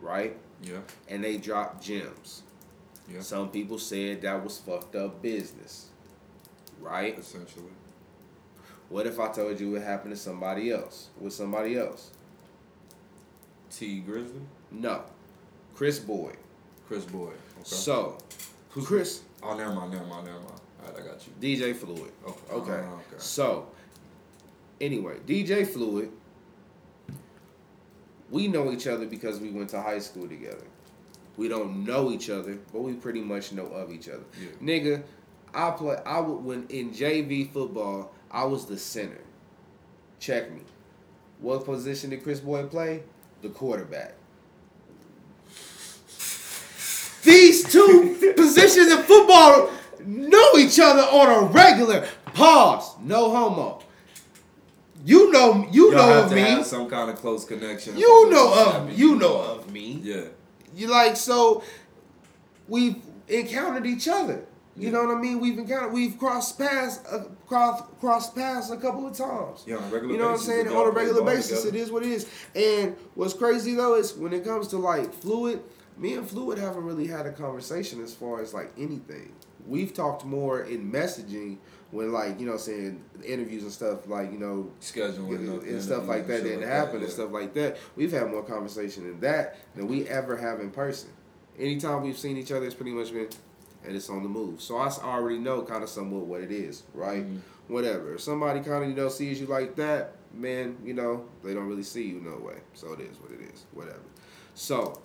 [0.00, 0.36] right?
[0.62, 0.78] yeah.
[1.08, 2.42] and they dropped gems.
[3.10, 3.20] Yeah.
[3.20, 5.88] Some people said that was fucked up business.
[6.80, 7.18] Right?
[7.18, 7.72] Essentially.
[8.88, 11.08] What if I told you it happened to somebody else?
[11.18, 12.10] With somebody else?
[13.70, 14.44] Tee Grizzley.
[14.70, 15.02] No.
[15.74, 16.36] Chris Boyd.
[16.86, 17.28] Chris Boyd.
[17.28, 17.62] Okay.
[17.64, 18.18] So,
[18.70, 19.92] who Chris, oh, never mind.
[19.92, 20.26] Never mind.
[20.26, 20.60] Never mind.
[20.82, 21.32] All right, I got you.
[21.40, 22.12] DJ Fluid.
[22.26, 22.52] Okay.
[22.52, 22.72] Okay.
[22.72, 23.16] Uh, okay.
[23.18, 23.68] So,
[24.80, 26.10] anyway, DJ Fluid,
[28.34, 30.66] we know each other because we went to high school together.
[31.36, 34.24] We don't know each other, but we pretty much know of each other.
[34.40, 34.48] Yeah.
[34.60, 35.02] Nigga,
[35.54, 35.96] I play.
[36.04, 39.20] I would when in JV football, I was the center.
[40.18, 40.62] Check me.
[41.38, 43.04] What position did Chris Boyd play?
[43.42, 44.14] The quarterback.
[47.22, 49.70] These two positions in football
[50.04, 52.08] know each other on a regular.
[52.32, 52.96] Pause.
[53.04, 53.83] No homo.
[55.04, 55.66] You know.
[55.70, 56.40] You Y'all know of me.
[56.40, 57.96] have some kind of close connection.
[57.96, 58.98] You know of.
[58.98, 60.00] You know of me.
[60.02, 60.24] Yeah.
[60.74, 61.62] You like so
[62.68, 62.96] we've
[63.28, 64.44] encountered each other.
[64.76, 64.90] You Yeah.
[64.94, 65.38] know what I mean?
[65.40, 69.62] We've encountered we've crossed paths uh, crossed crossed paths a couple of times.
[69.66, 70.68] Yeah, on a regular You know what I'm saying?
[70.68, 71.76] On a regular basis, together.
[71.76, 72.26] it is what it is.
[72.56, 75.62] And what's crazy though is when it comes to like fluid,
[75.96, 79.32] me and fluid haven't really had a conversation as far as like anything.
[79.66, 81.58] We've talked more in messaging
[81.94, 86.08] when like you know saying interviews and stuff like you know Scheduling and, and stuff
[86.08, 87.04] like that didn't like happen yeah.
[87.04, 87.76] and stuff like that.
[87.94, 91.10] We've had more conversation in that than we ever have in person.
[91.56, 93.28] Anytime we've seen each other, it's pretty much been,
[93.86, 94.60] and it's on the move.
[94.60, 97.24] So i already know kind of somewhat what it is, right?
[97.24, 97.38] Mhm.
[97.68, 98.14] Whatever.
[98.14, 101.68] If somebody kind of you know sees you like that, man, you know they don't
[101.68, 102.56] really see you no way.
[102.74, 103.66] So it is what it is.
[103.72, 104.00] Whatever.
[104.54, 105.00] So,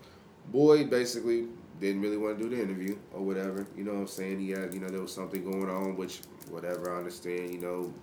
[0.51, 1.49] Boyd basically
[1.79, 3.65] didn't really want to do the interview or whatever.
[3.77, 4.39] You know what I'm saying?
[4.39, 7.53] He had, you know, there was something going on, which whatever I understand.
[7.53, 7.93] You know,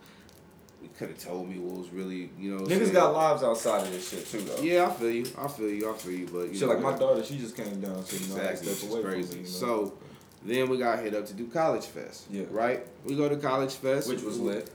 [0.83, 2.65] he could have told me what was really, you know.
[2.65, 2.93] Niggas saying?
[2.93, 4.63] got lives outside of this shit too, though.
[4.63, 5.27] Yeah, I feel you.
[5.39, 5.91] I feel you.
[5.93, 6.27] I feel you.
[6.27, 7.15] But you Shit, know, like my whatever.
[7.15, 9.29] daughter, she just came down, so you know, Exactly, away crazy.
[9.29, 9.43] from me.
[9.49, 9.59] You know?
[9.59, 9.99] So
[10.45, 12.27] then we got hit up to do College Fest.
[12.31, 12.45] Yeah.
[12.51, 12.87] Right.
[13.05, 14.71] We go to College Fest, which was lit.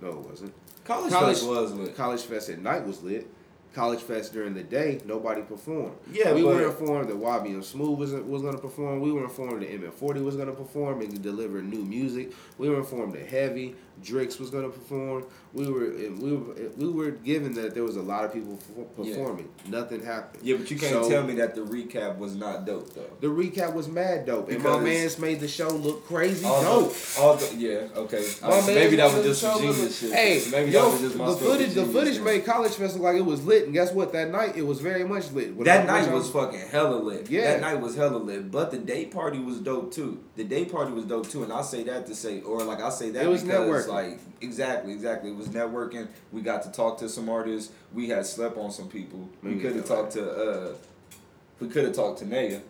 [0.00, 0.52] No, it wasn't.
[0.84, 1.96] College, College- Fest was lit.
[1.96, 3.26] College Fest at night was lit.
[3.74, 5.96] College Fest during the day, nobody performed.
[6.12, 9.00] Yeah, we were informed that YBM Smooth was was going to perform.
[9.00, 12.32] We were informed that MN40 was going to perform and deliver new music.
[12.58, 15.24] We were informed that Heavy Drix was going to perform.
[15.52, 19.06] We were we were we were given that there was a lot of people perfor-
[19.06, 19.14] Yeah.
[19.14, 19.48] performing.
[19.68, 20.42] Nothing happened.
[20.44, 23.10] Yeah, but you can't So- tell me that the recap was not dope though.
[23.20, 26.94] The recap was mad dope, and my man's made the show look crazy All dope.
[26.94, 28.26] the, all the, yeah, okay.
[28.42, 30.12] My maybe that was just some genius shit.
[30.12, 33.02] Hey, maybe yo, that was just my the footage, the footage made College Fest look
[33.04, 34.12] like it was lit, and guess what?
[34.12, 35.54] That night it was very much lit.
[35.54, 37.30] When That night I- was fucking hella lit.
[37.30, 37.52] Yeah.
[37.52, 38.50] That night was hella lit.
[38.50, 40.22] But the day party was dope too.
[40.36, 41.42] The day party was dope too.
[41.44, 43.88] And I say that to say, or like I say that It was because networking.
[43.88, 45.30] like exactly, exactly.
[45.30, 46.08] It was networking.
[46.32, 47.72] We got to talk to some artists.
[47.92, 49.28] We had slept on some people.
[49.42, 50.30] We could have talked to.
[50.30, 50.72] uh
[51.60, 52.60] We could have talked to Naya.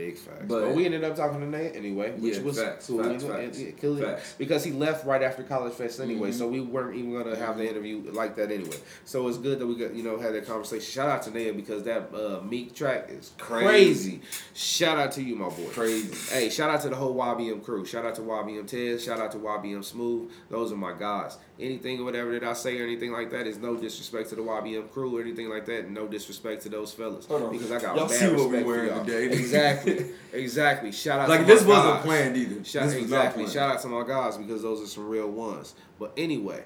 [0.00, 0.44] Big facts.
[0.48, 3.02] But- But, we ended up talking to Nate anyway, which Yeah, was facts, cool.
[3.04, 4.34] facts, facts, and- yeah, kill facts.
[4.38, 6.34] Because he left right after College Fest anyway, Mhm.
[6.38, 8.76] so we weren't even gonna have the interview like that anyway.
[9.04, 10.90] So it's good that we got you know had that conversation.
[10.90, 13.66] Shout out to Nate because that uh, Meek track is crazy.
[13.66, 14.20] Crazy.
[14.54, 15.66] Shout out to you, my boy.
[15.72, 16.34] Crazy.
[16.34, 17.84] Hey, shout out to the whole YBM crew.
[17.84, 19.04] Shout out to YBM Tez.
[19.04, 20.30] Shout out to YBM Smooth.
[20.48, 21.36] Those are my guys.
[21.60, 24.42] Anything or whatever that I say or anything like that is no disrespect to the
[24.42, 25.90] YBM crew or anything like that.
[25.90, 27.52] No disrespect to those fellas Hold on.
[27.52, 29.24] because I got Y'all see what we respect for wearing today.
[29.38, 30.92] Exactly, exactly.
[30.92, 32.04] Shout out Like to this my wasn't guys.
[32.04, 32.64] planned either.
[32.64, 33.42] Shout, this was exactly.
[33.44, 33.54] Planned.
[33.54, 35.74] Shout out to my guys because those are some real ones.
[35.98, 36.64] But anyway,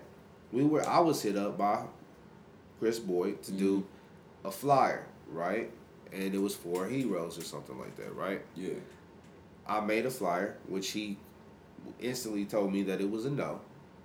[0.53, 1.83] we were I was hit up by
[2.81, 4.49] Chris Boyd to do Mm-hmm.
[4.49, 5.71] a flyer, right?
[6.13, 8.43] And it was for heroes or something like that, right?
[8.55, 8.75] Yeah.
[9.67, 11.17] I made a flyer, which he
[11.99, 13.61] instantly told me that it was a no.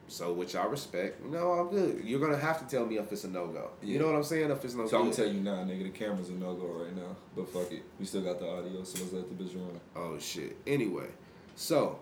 [0.09, 1.23] So, which I respect.
[1.23, 2.03] No, I'm good.
[2.03, 3.69] You're gonna have to tell me if it's a no go.
[3.81, 4.49] You know what I'm saying?
[4.49, 4.89] If it's no go.
[4.89, 5.15] So I'm good.
[5.15, 7.15] gonna tell you now, nigga, the camera's a no go right now.
[7.35, 9.79] But fuck it, we still got the audio, so let's let the bitch run.
[9.95, 10.57] Oh shit.
[10.65, 11.07] Anyway,
[11.55, 11.99] so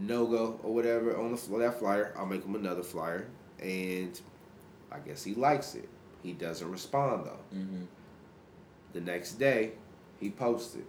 [0.00, 2.12] no go or whatever on the that flyer.
[2.18, 3.28] I'll make him another flyer,
[3.62, 4.20] and
[4.90, 5.88] I guess he likes it.
[6.22, 7.56] He doesn't respond though.
[7.56, 7.84] Mm-hmm.
[8.92, 9.72] The next day,
[10.18, 10.84] he posted.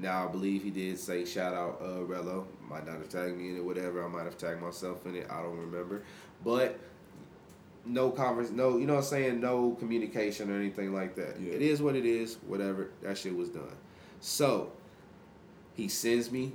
[0.00, 2.46] Now I believe he did say shout out uh Rello.
[2.68, 4.04] Might not have tagged me in it, whatever.
[4.04, 5.26] I might have tagged myself in it.
[5.30, 6.02] I don't remember.
[6.44, 6.78] But
[7.86, 11.38] no converse no you know what I'm saying, no communication or anything like that.
[11.40, 11.52] Yeah.
[11.52, 12.90] It is what it is, whatever.
[13.02, 13.76] That shit was done.
[14.20, 14.72] So
[15.74, 16.52] he sends me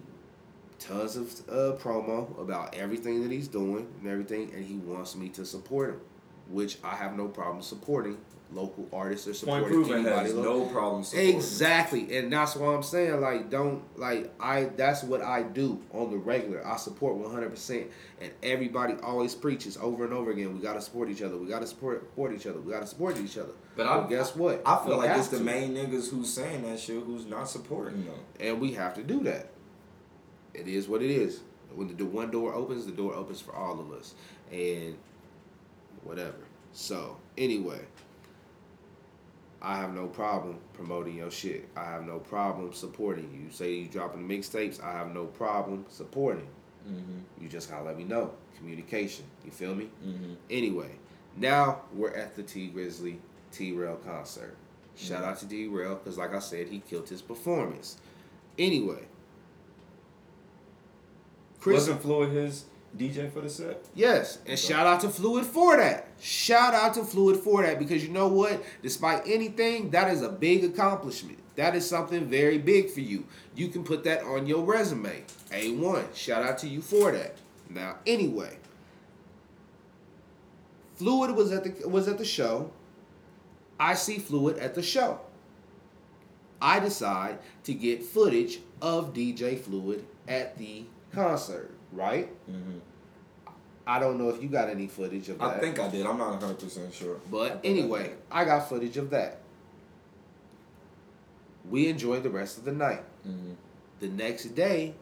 [0.79, 5.29] tons of uh, promo about everything that he's doing and everything, and he wants me
[5.29, 6.01] to support him,
[6.49, 8.17] which I have no problem supporting
[8.53, 10.15] local artists or Point supporting anybody.
[10.29, 11.35] has no problem supporting.
[11.35, 13.19] Exactly, and that's what I'm saying.
[13.21, 14.65] Like, don't like I.
[14.65, 16.65] That's what I do on the regular.
[16.65, 17.87] I support 100, percent
[18.21, 20.53] and everybody always preaches over and over again.
[20.53, 21.37] We gotta support each other.
[21.37, 22.59] We gotta support support each other.
[22.61, 23.51] We gotta support each other.
[23.75, 24.61] But Well, I guess what?
[24.65, 28.05] I feel We like it's the main niggas who's saying that shit who's not supporting
[28.05, 28.15] them.
[28.39, 29.49] and we have to do that.
[30.53, 31.41] It is what it is.
[31.73, 34.13] When the one door opens, the door opens for all of us,
[34.49, 34.95] and
[36.05, 36.37] whatever.
[36.71, 37.81] So anyway,
[39.65, 41.67] I have no problem promoting your shit.
[41.75, 43.51] I have no problem supporting you.
[43.51, 46.47] Say you dropping the mixtapes, I have no problem supporting.
[46.87, 47.41] Mm-hmm.
[47.41, 48.31] You just gotta let me know.
[48.57, 49.25] Communication.
[49.43, 49.89] You feel me?
[50.05, 50.33] Mm-hmm.
[50.51, 50.91] Anyway,
[51.35, 53.17] now we're at the Tee Grizzley
[53.51, 54.55] T Rail concert.
[54.95, 57.97] Shout out to T Rail because, like I said, he killed his performance.
[58.59, 59.07] Anyway,
[61.59, 62.65] Chris, Wasn't Fluid his
[62.97, 63.83] DJ for the set?
[63.93, 66.07] yes, and shout out to Fluid for that.
[66.19, 68.63] Shout out to Fluid for that because you know what?
[68.81, 71.39] Despite anything, that is a big accomplishment.
[71.55, 73.25] That is something very big for you.
[73.55, 75.23] You can put that on your resume.
[75.51, 76.15] A1.
[76.15, 77.35] Shout out to you for that.
[77.69, 78.57] Now, anyway,
[80.95, 82.71] Fluid was at the was at the show.
[83.79, 85.19] I see Fluid at the show.
[86.61, 92.29] I decide to get footage of DJ Fluid at the concert, right?
[92.49, 92.79] Mm-hmm.
[93.87, 95.45] I don't know if you got any footage of that.
[95.45, 96.05] I think I did.
[96.05, 97.17] I'm not 100 percent sure.
[97.29, 98.17] But I anyway, did.
[98.31, 99.39] I got footage of that.
[101.69, 103.03] We enjoyed the rest of the night.
[103.27, 103.53] Mm-hmm.
[103.99, 104.95] The next day,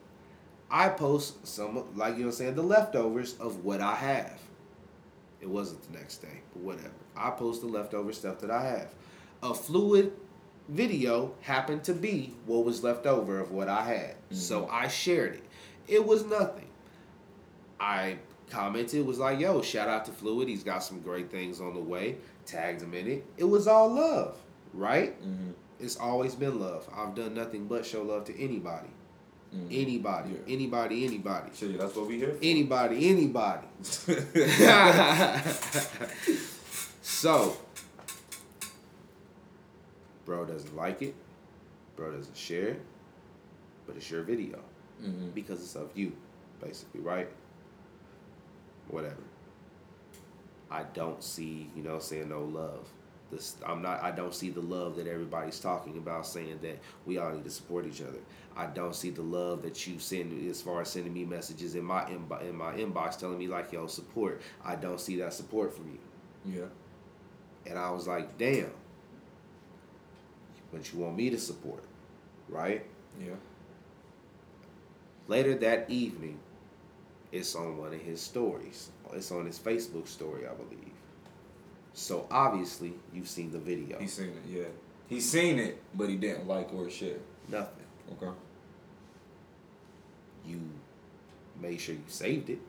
[0.70, 4.40] I post some, like you know what I'm saying, the leftovers of what I have.
[5.42, 6.94] It wasn't the next day, but whatever.
[7.16, 8.94] I post the leftover stuff that I have.
[9.42, 10.14] A fluid
[10.70, 14.16] video happened to be what was left over of what I had.
[14.32, 15.44] So I shared it.
[15.88, 16.70] It was nothing.
[17.84, 18.18] I
[18.50, 20.48] commented, was like, yo, shout out to Fluid.
[20.48, 22.16] He's got some great things on the way.
[22.46, 23.26] Tagged him in it.
[23.36, 24.38] It was all love,
[24.74, 25.22] right?
[25.22, 25.52] Mm-hmm.
[25.82, 26.88] It's always been love.
[26.96, 28.88] I've done nothing but show love to anybody.
[29.54, 29.68] Mm-hmm.
[29.70, 30.30] Anybody.
[30.32, 30.54] Yeah.
[30.54, 31.50] Anybody, anybody.
[31.54, 32.40] Shit, that's what we here for.
[32.42, 33.68] Anybody, anybody.
[37.02, 37.58] so,
[40.26, 41.16] bro doesn't like it.
[41.98, 42.82] Bro doesn't share it.
[43.86, 44.60] But it's your video
[45.04, 45.32] mm-hmm.
[45.32, 46.14] because it's of you,
[46.62, 47.30] basically, right?
[48.90, 49.16] Whatever.
[50.70, 52.88] I don't see, you know, saying no love.
[53.32, 54.02] This, I'm not.
[54.04, 57.50] I don't see the love that everybody's talking about, saying that we all need to
[57.50, 58.20] support each other.
[58.56, 61.84] I don't see the love that you send as far as sending me messages in
[61.84, 65.74] my inbo- in my inbox telling me like, "Yo, support." I don't see that support
[65.76, 66.66] from you, Yeah.
[67.72, 68.72] and I was like, "Damn."
[70.72, 71.84] But you want me to support,
[72.50, 72.86] right?
[73.20, 73.36] Yeah.
[75.28, 76.40] Later that evening,
[77.34, 78.92] it's on one of his stories.
[79.12, 80.94] It's on his Facebook story, I believe.
[81.94, 84.00] So obviously, you've seen the video.
[84.00, 84.44] He seen it.
[84.48, 84.64] Yeah.
[85.08, 87.18] He seen it, but he didn't like or share.
[87.50, 87.86] Nothing.
[88.12, 88.32] Okay.
[90.46, 90.62] You
[91.60, 92.60] made sure you saved it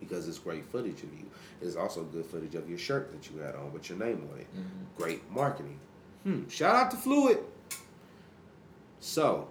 [0.00, 1.26] because it's great footage of you.
[1.62, 4.40] It's also good footage of your shirt that you had on with your name on
[4.40, 4.46] it.
[4.52, 4.84] Mm-hmm.
[4.96, 5.78] Great marketing.
[6.24, 6.48] Hmm.
[6.48, 7.38] Shout out to Fluid.
[8.98, 9.48] So,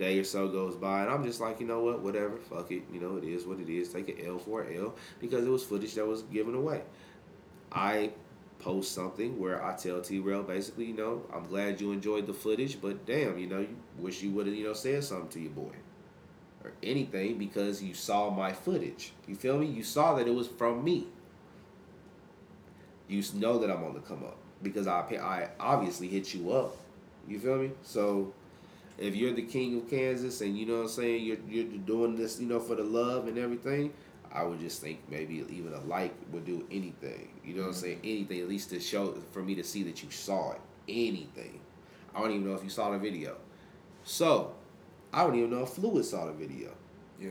[0.00, 2.84] day or so goes by, and I'm just like, you know what, whatever, fuck it.
[2.92, 3.92] You know, it is what it is.
[3.92, 6.82] Take an L for an L because it was footage that was given away.
[7.72, 8.12] I
[8.58, 12.34] post something where I tell T Rail basically, you know, I'm glad you enjoyed the
[12.34, 15.40] footage, but damn, you know, you wish you would have, you know, said something to
[15.40, 15.74] your boy.
[16.64, 19.12] or anything because you saw my footage.
[19.26, 19.66] You feel me?
[19.66, 21.08] You saw that it was from me.
[23.08, 26.76] You know that I'm on the come up because I I obviously hit you up.
[27.26, 27.72] You feel me?
[27.82, 28.34] So
[29.00, 32.14] if you're the king of Kansas and you know what I'm saying, you're you're doing
[32.16, 33.92] this, you know, for the love and everything,
[34.32, 37.30] I would just think maybe even a like would do anything.
[37.44, 37.80] You know what I'm mm-hmm.
[37.80, 38.00] saying?
[38.04, 40.60] Anything at least to show for me to see that you saw it.
[40.86, 41.60] Anything.
[42.14, 43.36] I don't even know if you saw the video.
[44.04, 44.54] So,
[45.12, 46.70] I don't even know if Fluid saw the video.
[47.20, 47.30] Yeah.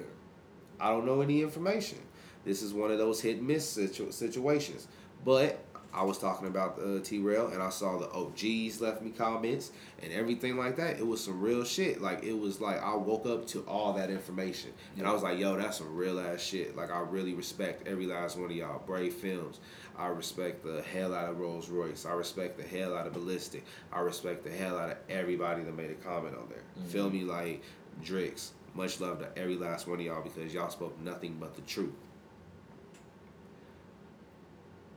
[0.79, 1.99] I don't know any information.
[2.45, 4.88] This is one of those hit miss situ- situations.
[5.25, 5.60] But
[5.93, 9.71] I was talking about uh, T Rail and I saw the OGs left me comments
[10.04, 10.99] and everything like that.
[10.99, 12.02] It was some real shit.
[12.02, 15.39] Like it was like I woke up to all that information and I was like,
[15.39, 16.75] yo, that's some real ass shit.
[16.78, 18.82] Like I really respect every last one of y'all.
[18.86, 19.60] Brave Films.
[19.97, 22.06] I respect the hell out of Rolls Royce.
[22.06, 23.65] I respect the hell out of Ballistic.
[23.91, 26.63] I respect the hell out of everybody that made a comment on there.
[26.80, 26.88] Mhm.
[26.88, 27.62] Feel me like
[28.04, 28.52] Drix.
[28.75, 31.91] Much love to every last one of y'all because y'all spoke nothing but the truth.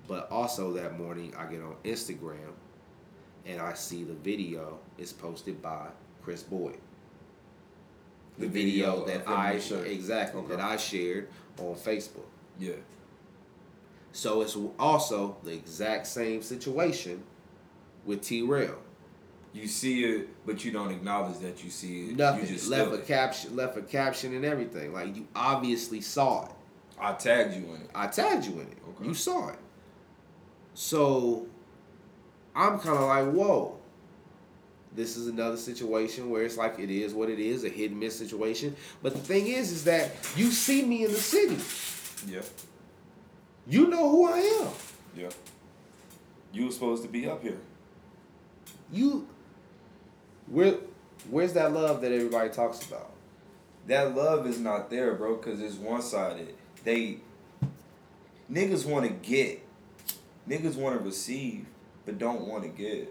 [0.08, 2.52] But also that morning, I get on Instagram
[3.46, 5.88] and I see the video is posted by
[6.22, 6.78] Chris Boyd.
[8.38, 10.56] The, The video, video that I exactly Okay.
[10.56, 12.24] that I shared on Facebook.
[12.58, 12.72] Yeah.
[14.12, 17.22] So it's also the exact same situation
[18.04, 18.78] with T Rail.
[19.54, 22.16] You see it, but you don't acknowledge that you see it.
[22.16, 23.06] Nothing You just left a it.
[23.06, 24.92] caption, left a caption and everything.
[24.94, 26.52] Like you obviously saw it.
[26.98, 27.90] I tagged you in it.
[27.94, 28.78] I tagged you in it.
[28.90, 29.04] Okay.
[29.08, 29.58] You saw it.
[30.74, 31.46] So
[32.54, 33.78] I'm kind of like, whoa.
[34.94, 38.00] This is another situation where it's like it is what it is, a hit and
[38.00, 38.76] miss situation.
[39.02, 41.56] But the thing is, is that you see me in the city.
[42.30, 42.42] Yeah.
[43.66, 44.68] You know who I am.
[45.16, 45.30] Yeah.
[46.52, 47.56] You were supposed to be up here.
[48.92, 49.26] You,
[50.46, 50.76] where,
[51.30, 53.12] where's that love that everybody talks about?
[53.86, 56.54] That love is not there, bro, because it's one sided.
[56.84, 57.20] They
[58.52, 59.61] niggas want to get,
[60.48, 61.66] niggas want to receive,
[62.06, 63.08] but don't want to give.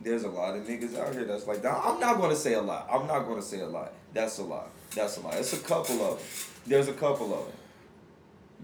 [0.00, 1.64] There's a lot of niggas out here that's like.
[1.64, 2.88] I'm not gonna say a lot.
[2.92, 3.92] I'm not gonna say a lot.
[4.12, 4.68] That's a lot.
[4.94, 5.34] That's a lot.
[5.34, 6.26] It's a couple of them.
[6.66, 7.56] There's a couple of them.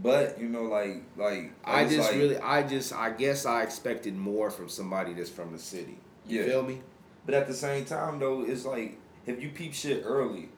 [0.03, 4.17] But you know, like, like I just like- really, I just, I guess I expected
[4.17, 5.99] more from somebody that's from the city.
[6.27, 6.47] You Yeah.
[6.47, 6.81] feel me?
[7.27, 10.49] But at the same time, though, it's like if you peep shit early,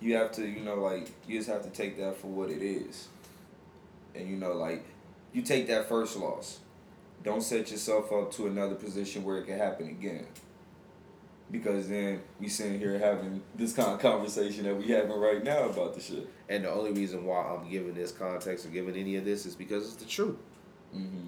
[0.00, 2.62] you have to, you know, like you just have to take that for what it
[2.62, 3.08] is,
[4.14, 4.84] and you know, like
[5.32, 6.60] you take that first loss.
[7.22, 10.26] Don't set yourself up to another position where it can happen again.
[11.50, 15.64] Because then we sitting here having this kind of conversation that we having right now
[15.68, 16.28] about the shit.
[16.48, 19.54] And the only reason why I'm giving this context or giving any of this is
[19.54, 20.36] because it's the truth.
[20.94, 21.26] Mm-hmm.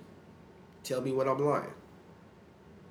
[0.83, 1.73] Tell me when I'm lying.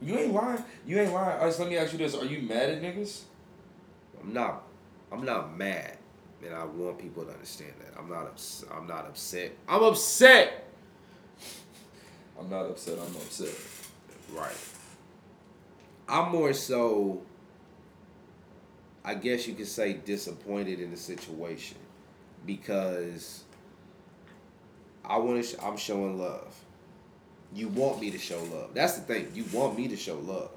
[0.01, 0.63] You ain't lying.
[0.85, 1.37] You ain't lying.
[1.39, 3.23] All right, so let me ask you this: Are you mad at niggas?
[4.21, 4.63] I'm not.
[5.11, 5.97] I'm not mad,
[6.45, 7.97] and I want people to understand that.
[7.99, 8.25] I'm not.
[8.27, 9.51] Ups- I'm not upset.
[9.67, 10.67] I'm upset.
[12.39, 12.97] I'm not upset.
[12.99, 13.53] I'm upset.
[14.33, 14.55] Right.
[16.07, 17.21] I'm more so.
[19.05, 21.77] I guess you could say disappointed in the situation,
[22.45, 23.43] because
[25.05, 25.49] I want to.
[25.49, 26.55] Sh- I'm showing love.
[27.53, 28.71] You want me to show love.
[28.73, 29.27] That's the thing.
[29.35, 30.51] You want me to show love.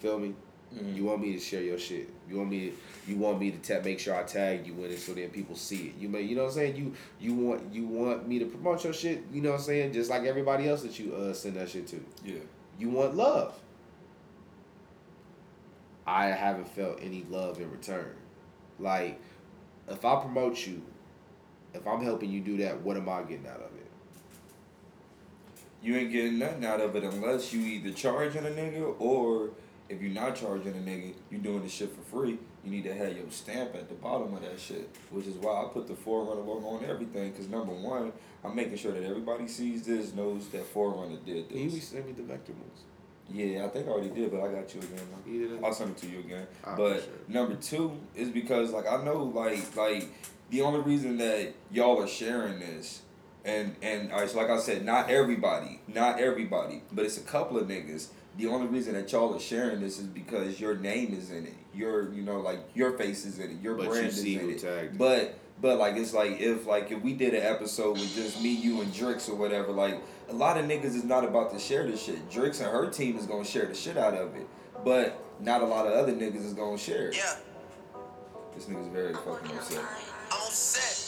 [0.00, 0.34] Feel me?
[0.74, 0.94] Mhm.
[0.96, 2.10] You want me to share your shit.
[2.28, 2.72] You want me.
[3.06, 5.56] You want me to ta- make sure I tag you in it so then people
[5.56, 5.94] see it.
[5.98, 6.22] You may.
[6.22, 6.76] You know what I'm saying.
[6.76, 9.24] You you want you want me to promote your shit.
[9.32, 9.92] You know what I'm saying.
[9.92, 12.04] Just like everybody else that you uh send that shit to.
[12.24, 12.38] Yeah.
[12.78, 13.54] You want love.
[16.06, 18.14] I haven't felt any love in return.
[18.78, 19.20] Like,
[19.88, 20.82] if I promote you,
[21.72, 23.86] if I'm helping you do that, what am I getting out of it?
[25.82, 29.50] You ain't getting nothing out of it unless you either charging a nigga or
[29.88, 32.38] if you're not charging a nigga, you're doing the shit for free.
[32.64, 35.62] You need to have your stamp at the bottom of that shit, which is why
[35.62, 37.32] I put the Forerunner logo on everything.
[37.34, 41.58] Cause number one, I'm making sure that everybody sees this, knows that Forerunner did Can
[41.58, 41.88] you this.
[41.88, 42.82] send me the vector moves?
[43.30, 45.00] Yeah, I think I already did, but I got you again.
[45.24, 45.30] though.
[45.30, 45.64] You did it?
[45.64, 46.46] I'll send it to you again.
[46.64, 47.12] Ah, but sure.
[47.28, 50.08] number two is because like I know like like
[50.50, 53.00] the only reason that y'all are sharing this
[53.44, 57.22] and and all right, so like I said, not everybody, not everybody, but it's a
[57.22, 58.08] couple of niggas.
[58.36, 61.54] The only reason that y'all are sharing this is because your name is in it.
[61.74, 63.60] Your you know like your face is in it.
[63.62, 64.58] Your But you brand is see in who it.
[64.60, 64.98] tagged it.
[64.98, 68.50] But but like it's like if like if we did an episode with just me,
[68.50, 71.86] you, and Drix or whatever, like a lot of niggas is not about to share
[71.86, 72.28] this shit.
[72.28, 74.46] Drix and her team is gonna share the shit out of it,
[74.84, 77.16] but not a lot of other niggas is gonna share it.
[77.16, 77.36] Yeah,
[78.56, 79.78] This nigga's very fucking upset.
[80.32, 81.00] I'm upset.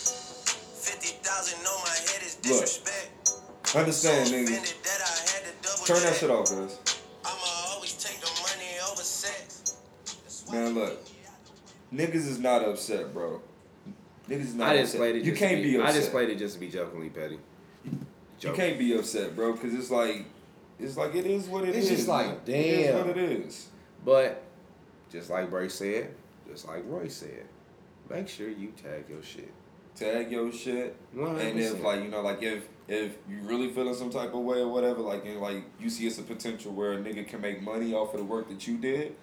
[0.87, 2.61] 50,000 on my head is Look.
[2.61, 3.33] disrespect.
[3.75, 4.45] Understand, So nigga.
[4.45, 6.79] offended that I had to double Turn that shit off, cuz.
[7.27, 9.77] I'ma always take the money over sex.
[10.53, 10.99] Man, look.
[11.93, 13.43] niggas is not upset, bro.
[14.29, 14.99] Niggas is not I just upset.
[15.01, 15.25] played it.
[15.25, 15.77] you Just can't to be, be.
[15.81, 15.95] upset.
[15.95, 17.39] I just played it just to be jokingly petty.
[18.41, 20.25] You can't be upset, bro, because it's like,
[20.79, 21.89] it's like it is what it is.
[21.91, 22.57] It's just like, man.
[22.57, 23.69] It is what it is.
[24.05, 24.43] But
[25.11, 26.15] just like Bray said,
[26.49, 27.47] just like Roy said,
[28.11, 29.53] make sure you tag your shit.
[29.97, 30.95] Tag your shit.
[31.15, 34.41] One And if like you know, like if if you really feeling some type of
[34.41, 37.41] way or whatever, like and like you see it's a potential where a nigga can
[37.41, 39.17] make money off of the work that you did,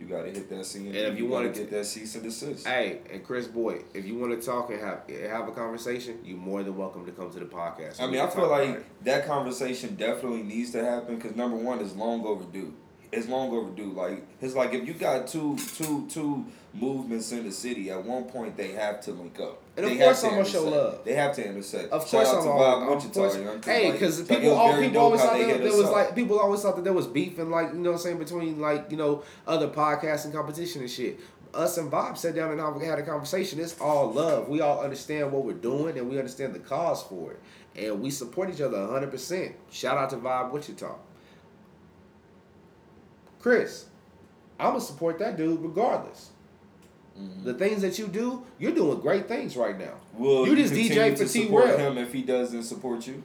[0.00, 0.86] you gotta hit that scene.
[0.86, 2.66] And if you wanna wanna get that cease and desist.
[2.66, 6.38] Hey, and Chris Boyd, if you want to talk and have have a conversation, you're
[6.38, 8.00] more than welcome to come to the podcast.
[8.00, 11.94] I mean, I feel like that conversation definitely needs to happen because number one is
[11.94, 12.72] long overdue.
[13.12, 13.92] It's long overdue.
[13.92, 18.24] Like it's like if you got two two two movements in the city, at one
[18.24, 19.60] point they have to link up.
[19.76, 21.04] And of They course have to I'm gonna show love.
[21.04, 21.92] They have to intersect.
[21.92, 23.36] Of course, out I'm to all, Bob of course.
[23.64, 25.92] Hey, because like, people, all people always thought they there, hit there us was up.
[25.92, 28.18] like people always thought that there was beef and like you know what I'm saying
[28.18, 31.20] between like you know other podcasts and competition and shit.
[31.52, 33.60] Us and Bob sat down and had a conversation.
[33.60, 34.48] It's all love.
[34.48, 37.40] We all understand what we're doing and we understand the cause for it,
[37.76, 39.10] and we support each other 100.
[39.10, 40.96] percent Shout out to Vibe Wichita.
[43.44, 43.84] Chris,
[44.58, 46.30] I'm gonna support that dude regardless.
[47.14, 47.44] Mhm.
[47.44, 49.92] The things that you do, you're doing great things right now.
[50.16, 53.22] Will You just DJ for T him if he doesn't support you?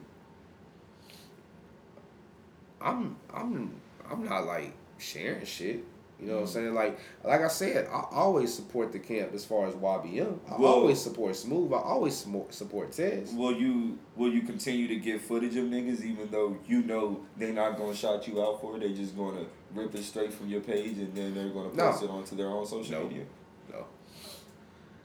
[2.81, 3.79] I'm I'm
[4.11, 5.85] I'm not like sharing shit.
[6.19, 6.49] You know what I'm Mhm.
[6.49, 6.73] saying?
[6.73, 10.37] Like like I said, I always support the camp as far as YBM.
[10.49, 11.71] I Well- always support Smooth.
[11.71, 13.31] I always support Tez.
[13.33, 17.53] Will you will you continue to get footage of niggas even though you know they're
[17.53, 18.81] not gonna shout you out for it?
[18.81, 21.91] They just gonna rip it straight from your page and then they're gonna No.
[21.91, 23.07] post it onto their own social No.
[23.07, 23.25] media.
[23.71, 23.85] No.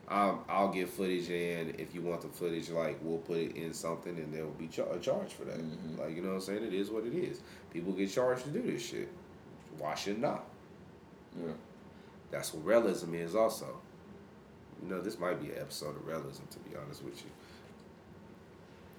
[0.07, 3.73] Um, I'll get footage, and if you want the footage, like we'll put it in
[3.73, 5.59] something, and there will be char- a charge for that.
[5.59, 5.99] Mhm.
[5.99, 6.63] Like you know what I'm saying?
[6.65, 7.41] It is what it is.
[7.73, 9.09] People get charged to do this shit.
[9.79, 10.45] Why should not?
[11.39, 11.53] Yeah.
[12.31, 13.81] That's what realism is, also.
[14.83, 17.31] You know, this might be an episode of realism, to be honest with you.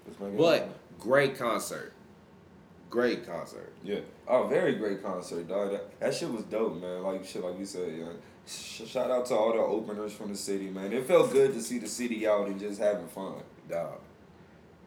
[0.08, 1.92] Let's make it But great concert.
[2.96, 3.74] Great concert.
[3.84, 3.98] yeah.
[4.26, 5.70] Oh, very great concert, dog.
[5.72, 7.02] That, that shit was dope, man.
[7.02, 8.06] Like shit, like you said, yeah.
[8.46, 10.94] Sh- shout out to all the openers from the city, man.
[10.94, 13.34] It felt good to see the city out and just having fun.
[13.68, 13.98] Dog.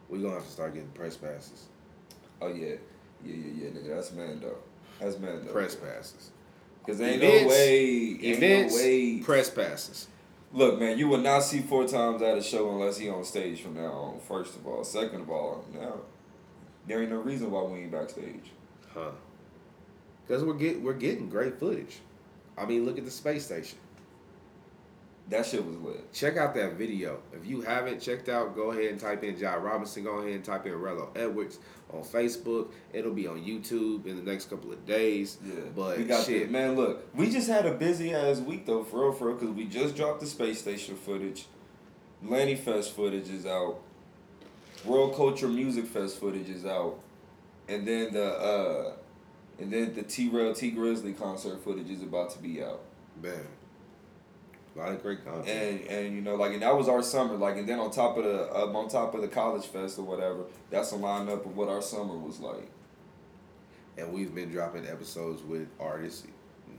[0.10, 1.66] we gonna have to start getting press passes.
[2.42, 2.78] Oh yeah,
[3.24, 3.90] yeah, yeah, yeah, nigga.
[3.96, 4.58] That's man though.
[5.00, 5.52] That's man though.
[5.54, 6.32] Press passes.
[6.88, 9.20] Cause ain't Events- no way, ain't Events, no way.
[9.20, 10.08] press passes.
[10.52, 13.62] Look, man, you will not see four times at a show unless he on stage
[13.62, 14.20] from now on.
[14.22, 15.94] First of all, second of all, now
[16.90, 18.52] there ain't no reason why we ain't backstage.
[18.94, 19.12] Huh.
[20.28, 22.00] Because we're get we're getting great footage.
[22.58, 23.78] I mean, look at the space station.
[25.30, 26.12] That shit was lit.
[26.12, 27.20] Check out that video.
[27.32, 30.04] If you haven't checked out, go ahead and type in Jai Robinson.
[30.04, 31.60] Go ahead and type in Rello Edwards
[31.94, 32.70] on Facebook.
[32.94, 35.38] It'll be on YouTube in the next couple of days.
[35.46, 36.48] Yeah, But we got shit.
[36.48, 39.36] The, man, look, we just had a busy ass week though, for real, for real,
[39.36, 41.46] because we just dropped the space station footage.
[42.24, 43.80] Lanny Fest footage is out.
[44.86, 47.00] World Culture Music Fest footage is out,
[47.68, 48.94] and then the uh,
[49.60, 52.82] and then the T Rail Tee Grizzley concert footage is about to be out.
[53.22, 53.48] Man.
[54.76, 55.48] A lot of great content.
[55.50, 58.18] And and you know like and that was our summer like and then on top
[58.18, 61.58] of the uh, on top of the college fest or whatever that's a lineup of
[61.58, 62.70] what our summer was like.
[63.98, 66.26] And we've been dropping episodes with artists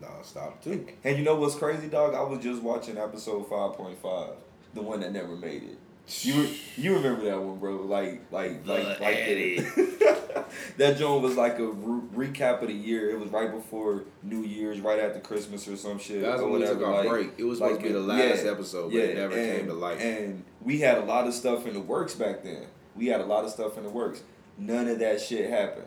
[0.00, 0.86] nonstop too.
[1.04, 2.14] And you know what's crazy, dog?
[2.14, 4.34] I was just watching episode five point five,
[4.72, 5.78] the one that never made it.
[6.22, 7.76] You you remember that one, bro?
[7.82, 9.60] Like like The like like Eddie.
[10.76, 13.10] that joint was like a re- recap of the year.
[13.10, 16.22] It was right before New Year's, right after Christmas or some shit.
[16.22, 17.30] That's when we took our like- break.
[17.38, 19.74] It was supposed to be the yeah, last episode, but it never and, came to
[19.74, 20.00] light.
[20.00, 22.66] And we had a lot of stuff in the works back then.
[22.96, 24.22] We had a lot of stuff in the works.
[24.58, 25.86] None of that shit happened.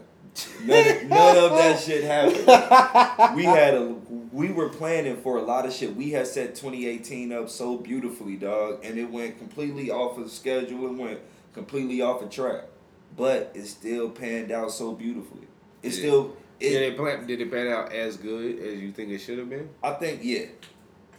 [0.64, 3.36] None, none of that shit happened.
[3.36, 3.96] We had a
[4.34, 5.96] we were planning for a lot of shit.
[5.96, 10.88] We had set 2018 up so beautifully, dog, and it went completely off of schedule.
[10.88, 11.20] It went
[11.54, 12.64] completely off of track,
[13.16, 15.48] but it still panned out so beautifully.
[15.84, 16.00] It Yeah.
[16.00, 17.28] still it, did it plan?
[17.28, 19.70] Did it pan out as good as you think it should have been?
[19.84, 20.46] I think yeah.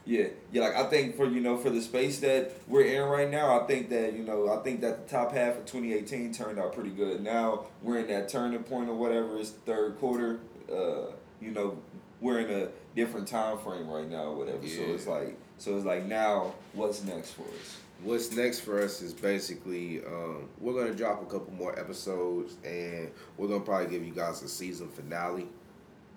[0.07, 0.63] Yeah, yeah.
[0.63, 3.67] Like I think for you know for the space that we're in right now, I
[3.67, 6.91] think that you know I think that the top half of 2018 turned out pretty
[6.91, 7.23] good.
[7.23, 9.39] Now we're in that turning point or whatever.
[9.39, 10.41] It's third quarter.
[10.71, 11.79] Uh, you know,
[12.21, 14.67] we're in a different time frame right now, or whatever.
[14.67, 17.79] So it's like so it's like now what's next for us?
[18.03, 23.11] What's next for us is basically um, we're gonna drop a couple more episodes, and
[23.37, 25.47] we're gonna probably give you guys a season finale,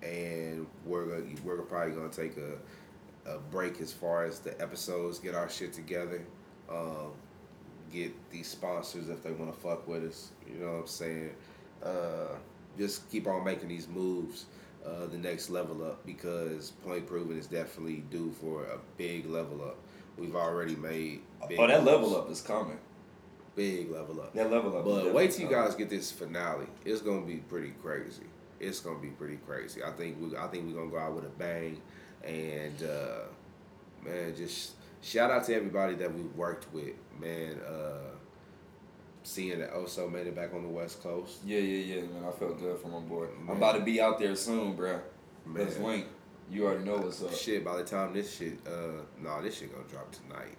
[0.02, 5.18] and we're gonna we're probably gonna take a, a break as far as the episodes,
[5.18, 6.22] get our shit together,
[6.70, 7.12] um,
[7.92, 10.30] get these sponsors if they want to fuck with us.
[10.46, 11.30] You know what I'm saying?
[11.82, 12.34] Uh,
[12.76, 14.46] just keep on making these moves.
[14.86, 19.62] Uh, the next level up because Point Proven is definitely due for a big level
[19.62, 19.76] up.
[20.16, 21.92] we've already made big Oh, that moves.
[21.92, 22.78] level up is coming.
[23.54, 24.32] big level up.
[24.34, 24.84] That level up.
[24.84, 26.66] But wait till you guys get this finale.
[26.84, 28.22] It's gonna be pretty crazy.
[28.60, 29.82] It's gonna be pretty crazy.
[29.84, 31.80] I think we I think we're gonna go out with a bang.
[32.24, 33.24] And uh,
[34.04, 34.72] man, just
[35.02, 36.94] shout out to everybody that we worked with.
[37.20, 38.14] Man, uh,
[39.28, 41.40] seeing that Oso made it back on the West Coast.
[41.44, 42.24] Yeah, yeah, yeah, man.
[42.26, 43.26] I felt good for my boy.
[43.26, 43.50] Man.
[43.50, 45.00] I'm about to be out there soon, bruh.
[45.44, 45.64] Man.
[45.64, 46.06] Let's link.
[46.50, 47.34] You already know what's up.
[47.34, 50.56] Shit, by the time this shit, uh, nah, this shit gonna drop tonight.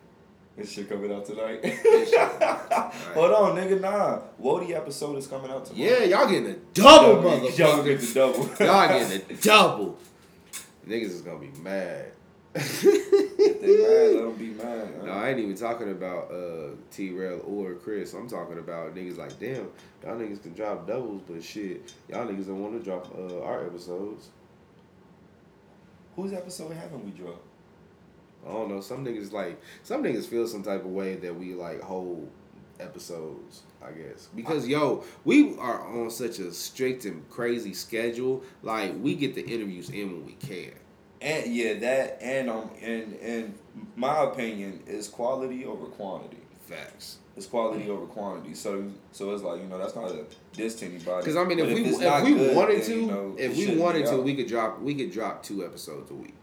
[0.55, 1.61] This shit coming out tonight.
[1.63, 2.93] This shit coming out tonight.
[3.15, 3.81] Hold on, nigga.
[3.81, 5.89] Nah, Wody episode is coming out tomorrow.
[5.89, 8.49] Yeah, y'all getting a double, Y'all Y'all getting the double.
[8.59, 9.97] Y'all getting a double.
[10.87, 12.11] Niggas is gonna be mad.
[13.49, 15.05] If they mad, let them be mad.
[15.05, 18.13] No, I ain't even talking about uh, T Rail or Chris.
[18.13, 19.67] I'm talking about niggas like, damn,
[20.03, 23.65] y'all niggas can drop doubles, but shit, y'all niggas don't want to drop uh, our
[23.65, 24.29] episodes.
[26.15, 27.45] Whose episode haven't we dropped?
[28.47, 28.81] I don't know.
[28.81, 32.29] Some niggas like, some niggas feel some type of way that we like hold
[32.79, 33.63] episodes.
[33.81, 38.43] I guess because yo, we are on such a strict and crazy schedule.
[38.61, 40.73] Like we get the interviews in when we can.
[41.21, 43.53] And yeah, that and um and and
[43.95, 46.37] my opinion is quality over quantity.
[46.61, 47.17] Facts.
[47.35, 48.53] It's quality over quantity.
[48.53, 51.21] So so it's like you know that's not a diss to anybody.
[51.21, 53.57] Because I mean, But if we if, we good, wanted then, to, you know, if
[53.57, 56.35] we wanted to, we could drop we could drop two episodes a week,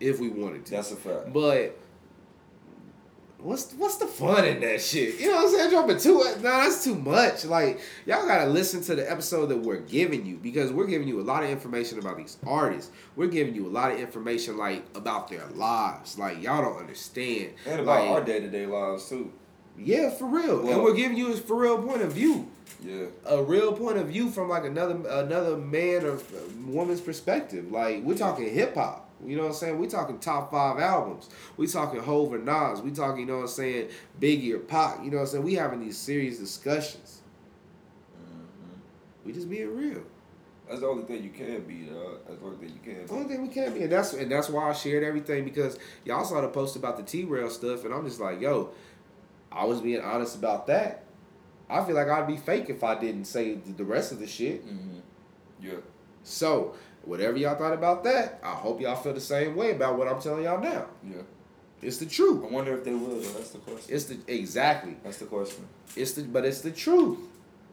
[0.00, 0.70] if we wanted to.
[0.70, 1.32] That's a fact.
[1.32, 1.78] But
[3.40, 5.18] what's what's the fun in that shit?
[5.20, 5.70] You know what I'm saying?
[5.70, 7.44] Dropping two, no, that's too much.
[7.44, 11.20] Like y'all gotta listen to the episode that we're giving you because we're giving you
[11.20, 12.90] a lot of information about these artists.
[13.16, 16.18] We're giving you a lot of information like about their lives.
[16.18, 17.52] Like y'all don't understand.
[17.66, 19.32] And about like, our day to day lives too.
[19.78, 20.62] yeah, for real.
[20.62, 22.48] Well- and we're giving you a for real point of view
[22.84, 23.06] Yeah.
[23.26, 26.20] a real point of view from like another another man or uh,
[26.66, 27.70] woman's perspective.
[27.70, 29.07] Like we're talking hip hop.
[29.24, 29.78] You know what I'm saying?
[29.78, 31.28] We talking top five albums.
[31.56, 32.80] We talking Hov or Nas.
[32.80, 33.88] We talking, you know what I'm saying,
[34.20, 35.04] Biggie or Pac.
[35.04, 35.44] You know what I'm saying?
[35.44, 37.20] We having these serious discussions.
[39.24, 40.02] We just being real.
[40.68, 42.20] That's the only thing you can be, dog.
[42.26, 44.30] That's the only thing you can The only thing we can be, and that's and
[44.30, 47.84] that's why I shared everything because y'all saw the post about the T Rail stuff,
[47.84, 48.70] and I'm just like, yo,
[49.50, 51.04] I was being honest about that.
[51.70, 54.26] I feel like I'd be fake if I didn't say the the rest of the
[54.26, 54.66] shit.
[54.66, 54.98] Mm-hmm.
[55.60, 55.72] Yeah.
[56.22, 56.74] So,
[57.08, 60.20] whatever y'all thought about that, I hope y'all feel the same way about what I'm
[60.20, 60.86] telling y'all now.
[61.02, 61.22] Yeah.
[61.80, 62.44] It's the truth.
[62.44, 63.32] I wonder if they will, though.
[63.32, 63.94] That's the question.
[63.94, 64.96] It's the exactly.
[65.02, 65.64] That's the question.
[65.96, 67.18] It's the but it's the truth.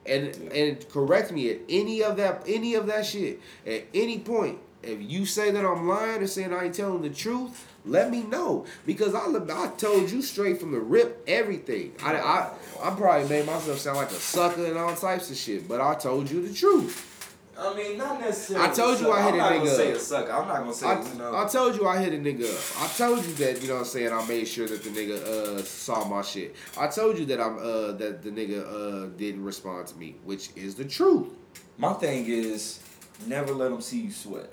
[0.06, 0.54] And Yeah.
[0.54, 4.60] and correct me at any of that any of that shit at any point.
[4.84, 8.22] If you say that I'm lying or saying I ain't telling the truth, let me
[8.22, 11.94] know because I I told you straight from the rip everything.
[12.04, 12.50] I I
[12.84, 15.96] I probably made myself sound like a sucker and all types of shit, but I
[15.96, 17.15] told you the truth.
[17.58, 18.70] I mean, not necessarily.
[18.70, 20.32] I told you I hit I'm a not gonna nigga say a sucker.
[20.32, 21.36] I'm not gonna say, I, you know.
[21.36, 22.82] I told you I hit a nigga up.
[22.84, 25.24] I told you that, you know what I'm saying, I made sure that the nigga
[25.24, 26.56] uh saw my shit.
[26.78, 30.50] I told you that I'm uh that the nigga uh didn't respond to me, which
[30.56, 31.30] is the truth.
[31.78, 32.80] My thing is,
[33.26, 34.52] never let them see you sweat.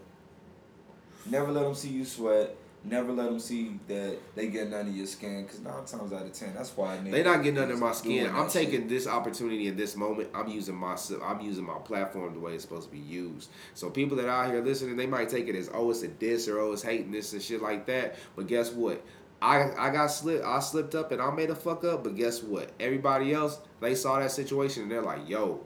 [1.27, 2.55] Never let them see you sweat.
[2.85, 5.47] Never let them see that they get under your skin.
[5.47, 8.29] Cause nine times out of ten, that's why They not getting under my skin.
[8.35, 8.89] I'm taking shit.
[8.89, 10.31] this opportunity in this moment.
[10.35, 13.51] I'm using my I'm using my platform the way it's supposed to be used.
[13.75, 16.49] So people that out here listening, they might take it as oh it's a diss
[16.49, 18.17] or oh it's hating this and shit like that.
[18.35, 19.01] But guess what?
[19.41, 22.03] I I got slipped I slipped up and I made a fuck up.
[22.03, 22.71] But guess what?
[22.81, 25.61] Everybody else they saw that situation and they're like, yo.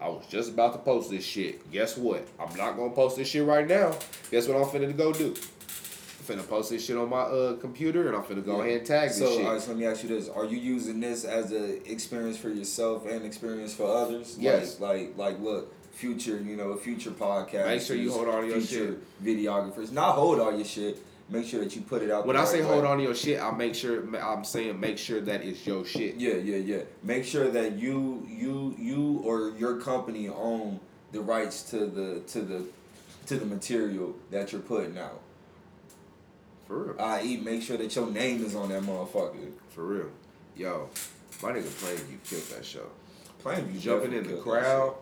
[0.00, 1.70] I was just about to post this shit.
[1.70, 2.26] Guess what?
[2.38, 3.96] I'm not gonna post this shit right now.
[4.30, 5.34] Guess what I'm finna go do?
[6.28, 8.64] I'm finna post this shit on my uh computer and I'm finna go Yeah.
[8.64, 9.46] ahead and tag this So, shit.
[9.46, 12.36] all right, so let me ask you this: Are you using this as a experience
[12.36, 14.36] for yourself and experience for others?
[14.38, 14.80] Yes.
[14.80, 17.66] Like, like, like, look, future, you know, future podcast.
[17.66, 19.22] Make sure you hold on to your shit.
[19.24, 19.92] videographers.
[19.92, 20.98] Not hold all your shit.
[21.30, 22.26] Make sure that you put it out.
[22.26, 22.68] When I right say way.
[22.68, 25.84] hold on to your shit, I make sure I'm saying make sure that it's your
[25.84, 26.16] shit.
[26.16, 26.80] Yeah, yeah, yeah.
[27.02, 30.80] Make sure that you, you, you, or your company own
[31.12, 32.64] the rights to the to the
[33.26, 35.20] to the material that you're putting out.
[36.74, 37.00] For real.
[37.00, 39.52] I.e., make sure that your name is on that motherfucker.
[39.70, 40.10] For real.
[40.56, 40.88] Yo,
[41.42, 42.86] my nigga Plainview killed that show.
[43.42, 44.94] Plainview Jumping in the crowd.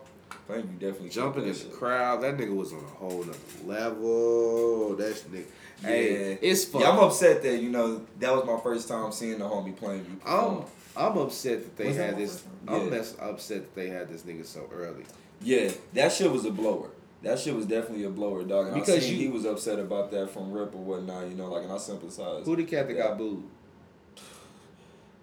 [0.49, 1.71] Plainview definitely jumping in the shit.
[1.73, 2.21] crowd.
[2.21, 4.95] That nigga was on a whole nother level.
[4.95, 5.45] That's nigga.
[5.81, 6.81] Hey, it's fun.
[6.81, 10.17] Yeah, I'm upset that you know that was my first time seeing the homie Plainview.
[10.25, 10.63] I'm.
[10.95, 12.41] I'm upset that they Was had my this.
[12.41, 12.51] time?
[12.67, 12.99] I'm Yeah.
[13.21, 15.05] upset that they had this nigga so early.
[15.41, 16.89] Yeah, that shit was a blower.
[17.23, 18.67] That shit was definitely a blower, dog.
[18.67, 21.35] And Because I seen you- he was upset about that from Rip or whatnot, you
[21.35, 22.45] know, like, and I sympathize.
[22.45, 23.43] Who the cat that got booed?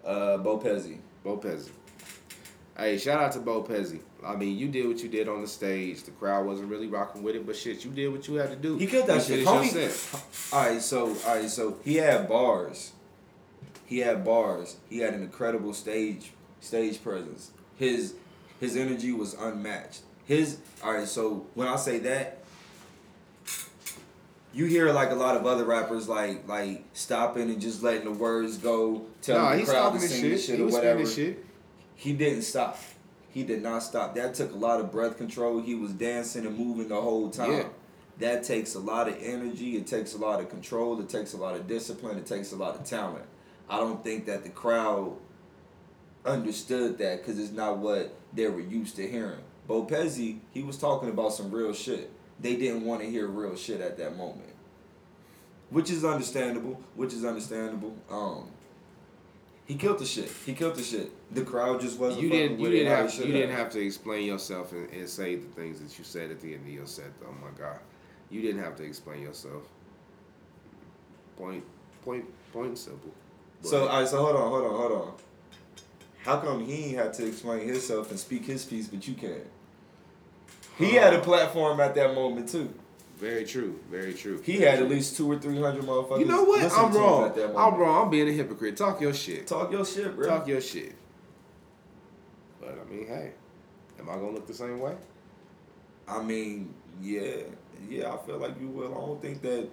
[0.04, 0.96] Uh, Bo Pezzi.
[1.22, 1.70] Bo Pezzi.
[2.76, 4.00] Hey, shout out to Bo Pezzi.
[4.24, 6.02] I mean, you did what you did on the stage.
[6.04, 8.56] The crowd wasn't really rocking with it, but shit, you did what you had to
[8.56, 8.76] do.
[8.78, 9.46] He killed that shit.
[9.46, 12.92] Homie, all right, so all right, so he had bars.
[13.86, 14.76] He had bars.
[14.88, 17.50] He had an incredible stage stage presence.
[17.76, 18.14] His
[18.58, 20.02] his energy was unmatched.
[20.30, 21.08] His all right.
[21.08, 22.38] So when I say that,
[24.52, 28.12] you hear like a lot of other rappers like like stopping and just letting the
[28.12, 30.40] words go, telling Nah, the crowd to this sing shit.
[30.40, 31.04] shit He or whatever.
[31.04, 31.44] shit.
[31.96, 32.78] He didn't stop.
[33.30, 34.14] He did not stop.
[34.14, 35.60] That took a lot of breath control.
[35.60, 37.50] He was dancing and moving the whole time.
[37.50, 37.64] Yeah.
[38.18, 39.76] That takes a lot of energy.
[39.78, 41.00] It takes a lot of control.
[41.00, 42.18] It takes a lot of discipline.
[42.18, 43.24] It takes a lot of talent.
[43.68, 45.16] I don't think that the crowd
[46.24, 49.40] understood that because it's not what they were used to hearing.
[49.70, 52.10] Bo Pezzi, he was talking about some real shit.
[52.40, 54.52] They didn't want to hear real shit at that moment.
[55.68, 56.82] Which is understandable.
[56.96, 57.94] Which is understandable.
[58.10, 58.50] Um
[59.66, 60.28] he killed the shit.
[60.44, 61.12] He killed the shit.
[61.32, 62.24] The crowd just wasn't.
[62.24, 62.58] You didn't.
[62.58, 63.14] You didn't have.
[63.14, 66.40] You didn't have to explain yourself and, and say the things that you said at
[66.40, 67.12] the end of your set.
[67.24, 67.78] Oh my god,
[68.28, 69.62] you didn't have to explain yourself.
[71.36, 71.62] Point,
[72.02, 73.12] point, simple.
[73.62, 74.00] So, I.
[74.00, 75.12] right, so hold on, hold on, hold on.
[76.24, 79.42] How come he had to explain himself and speak his piece, but you can?
[80.80, 82.72] He had a platform at that moment too.
[83.18, 83.78] very true.
[83.90, 84.40] Very true.
[84.42, 86.20] He had at least two or three hundred motherfuckers.
[86.20, 86.62] You know what?
[86.72, 87.32] I'm wrong.
[87.56, 88.04] I'm wrong.
[88.04, 88.76] I'm being a hypocrite.
[88.76, 89.46] Talk your shit.
[89.46, 90.26] Talk your shit, bro.
[90.26, 90.94] Talk your shit.
[92.60, 93.32] But I mean, hey,
[93.98, 94.94] am I gonna look the same way?
[96.08, 97.42] I mean, yeah,
[97.88, 98.12] yeah.
[98.12, 98.92] I feel like you will.
[98.94, 99.68] I don't think that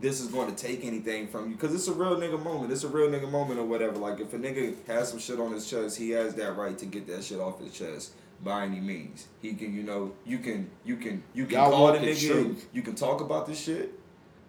[0.00, 2.72] this is going to take anything from you because it's a real nigga moment.
[2.72, 3.96] It's a real nigga moment or whatever.
[3.96, 6.86] Like if a nigga has some shit on his chest, he has that right to
[6.86, 8.12] get that shit off his chest
[8.42, 9.28] by any means.
[9.42, 12.56] He can, you know, you can, you can, you can Y'all call the nigga.
[12.72, 13.92] You can talk about this shit.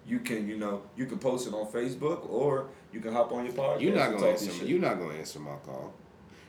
[0.06, 3.46] You can, you know, you can post it on Facebook or you can hop on
[3.46, 3.82] your podcast.
[3.82, 4.46] You're not gonna answer.
[4.46, 4.60] this Me.
[4.60, 4.68] shit.
[4.70, 5.94] You're not gonna answer my call.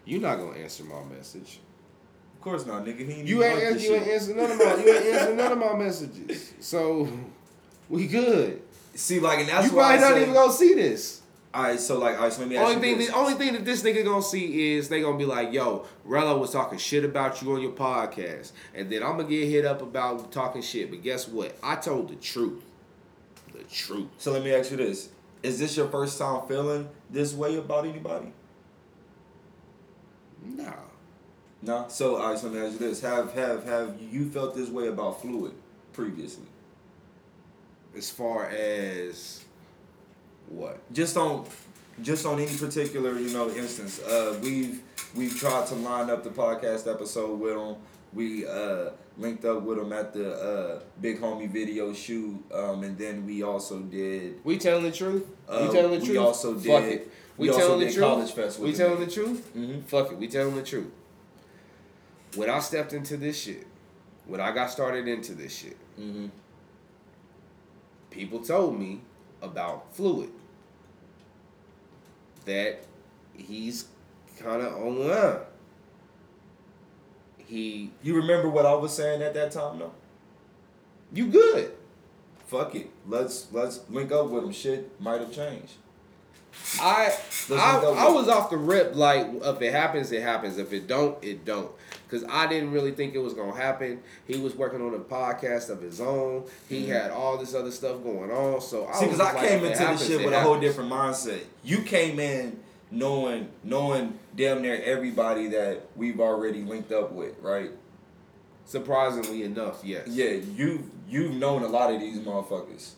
[0.07, 1.61] You're not gonna answer my message.
[2.37, 3.07] Of course not, nigga.
[3.07, 5.53] He ain't You ain't answer, you ain't answer none of my you ain't answer none
[5.53, 6.55] of my messages.
[6.61, 7.07] So
[7.91, 8.63] we good.
[8.95, 11.20] See, like, and that's you why probably I not say, even gonna see this.
[11.53, 13.09] All right, so like, all right, so let me ask Only you thing, this.
[13.09, 16.39] the only thing that this nigga gonna see is they gonna be like, "Yo, Rello
[16.39, 19.83] was talking shit about you on your podcast," and then I'm gonna get hit up
[19.83, 20.91] about talking shit.
[20.91, 21.57] But guess what?
[21.61, 22.63] I told the truth.
[23.53, 24.07] The truth.
[24.19, 25.09] So let me ask you this:
[25.43, 28.33] Is this your first time feeling this way about anybody?
[30.45, 30.73] No.
[31.63, 31.87] No.
[31.89, 34.69] So all right, so let me ask you this: Have have have you felt this
[34.69, 35.55] way about Fluid
[35.93, 36.47] previously?
[37.97, 39.45] As far as
[40.51, 40.79] what?
[40.93, 41.47] Just on,
[42.03, 44.01] just on any particular you know instance.
[44.03, 44.83] Uh, we've
[45.15, 47.77] we've tried to line up the podcast episode with them.
[48.13, 52.99] We uh linked up with them at the uh big homie video shoot, um, and
[52.99, 54.41] then we also did.
[54.45, 55.25] We telling the truth?
[55.49, 56.11] Uh, we telling the truth.
[56.11, 57.13] we also Fuck did- it.
[57.37, 58.05] We, we telling the truth?
[58.05, 59.51] College Fest with we telling the truth?
[59.57, 59.85] Mhm.
[59.85, 60.19] Fuck it.
[60.19, 60.91] We telling the truth.
[62.37, 63.67] When I stepped into this shit,
[64.27, 66.27] when I got started into this shit, Mm-hmm.
[68.11, 69.01] people told me
[69.43, 70.31] about Fluid.
[72.51, 72.81] That
[73.37, 73.87] he's
[74.41, 75.39] kind of on line.
[77.39, 79.93] He, You remember what I was saying at that time, though?
[81.13, 81.73] you good.
[82.47, 82.91] Fuck it.
[83.07, 84.51] Let's let's link up with him.
[84.53, 85.75] Shit might have changed.
[86.81, 87.13] I
[87.53, 91.23] I, I was off the rip like if it happens it happens if it don't
[91.23, 91.71] it don't
[92.11, 94.03] because I didn't really think it was gonna happen.
[94.27, 96.45] He was working on a podcast of his own.
[96.69, 96.93] He mm-hmm.
[96.93, 98.61] had all this other stuff going on.
[98.61, 98.95] So I.
[98.95, 101.43] See, because I like, came into happens, this shit it with a whole different mindset.
[101.63, 102.59] You came in
[102.91, 107.71] knowing knowing damn near everybody that we've already linked up with, right?
[108.65, 110.09] Surprisingly enough, yes.
[110.09, 112.93] Yeah, you you've known a lot of these motherfuckers.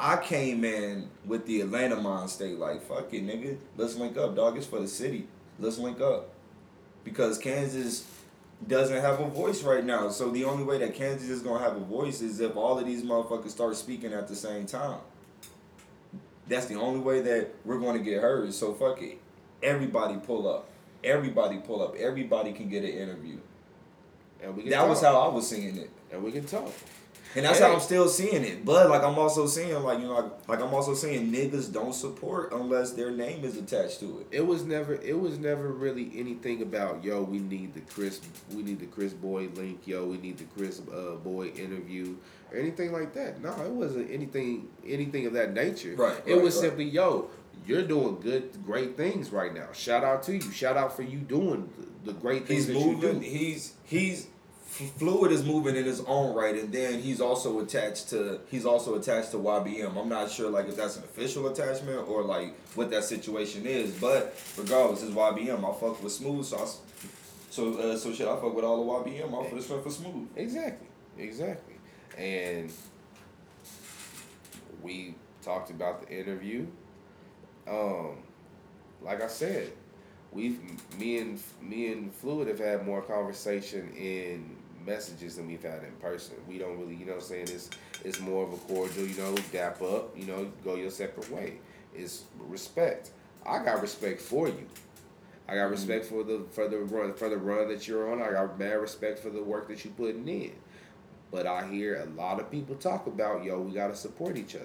[0.00, 3.58] I came in with the Atlanta mind state, like fuck it, nigga.
[3.76, 4.56] Let's link up, dog.
[4.56, 5.26] It's for the city.
[5.58, 6.28] Let's link up
[7.04, 8.06] because Kansas
[8.66, 10.08] doesn't have a voice right now.
[10.10, 12.86] So the only way that Kansas is gonna have a voice is if all of
[12.86, 15.00] these motherfuckers start speaking at the same time.
[16.46, 18.52] That's the only way that we're gonna get heard.
[18.54, 19.18] So fuck it.
[19.62, 20.68] Everybody pull up.
[21.02, 21.94] Everybody pull up.
[21.96, 23.38] Everybody can get an interview.
[24.42, 25.90] And we can That was how I was seeing it.
[26.12, 26.72] and we can talk.
[27.36, 27.66] And that's Hey.
[27.66, 28.64] how I'm still seeing it.
[28.64, 31.94] But like I'm also seeing like you know like, like I'm also seeing niggas don't
[31.94, 34.26] support unless their name is attached to it.
[34.36, 38.20] It was never it was never really anything about yo we need the Chris
[38.54, 42.16] we need the Chris Boy link yo we need the Chris uh, Boy interview
[42.50, 43.42] or anything like that.
[43.42, 45.94] No, it wasn't anything anything of that nature.
[45.96, 46.62] Right, It right, was right.
[46.62, 47.28] simply yo
[47.66, 49.66] you're doing good great things right now.
[49.72, 50.40] Shout out to you.
[50.50, 51.68] Shout out for you doing
[52.04, 53.16] the, the great things He's that moving.
[53.16, 53.38] you do.
[53.38, 54.26] He's he's
[54.86, 58.94] fluid is moving in his own right, and then he's also attached to he's also
[58.94, 59.96] attached to YBM.
[59.96, 63.92] I'm not sure like if that's an official attachment or like what that situation is,
[63.92, 65.58] but regardless, it's YBM.
[65.58, 66.66] I fuck with Smooth, so I,
[67.50, 68.28] so uh, so shit.
[68.28, 69.26] I fuck with all the YBM.
[69.26, 70.28] I for this for Smooth.
[70.36, 70.86] Exactly.
[71.18, 71.74] Exactly.
[72.16, 72.72] And
[74.82, 76.66] we talked about the interview.
[77.68, 78.18] Um
[79.02, 79.72] like I said,
[80.32, 80.60] we've
[80.98, 84.57] me and me and Fluid have had more conversation in
[84.88, 86.36] messages than we've had in person.
[86.48, 87.70] We don't really, you know, what I'm saying it's
[88.04, 91.58] it's more of a cordial, you know, dap up, you know, go your separate way.
[91.94, 93.10] It's respect.
[93.46, 94.66] I got respect for you.
[95.48, 95.72] I got mm-hmm.
[95.72, 98.22] respect for the for the run for the run that you're on.
[98.22, 100.52] I got mad respect for the work that you're putting in.
[101.30, 104.64] But I hear a lot of people talk about, yo, we gotta support each other.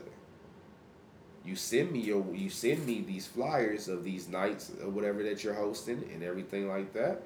[1.45, 5.43] You send me your you send me these flyers of these nights or whatever that
[5.43, 7.21] you're hosting and everything like that.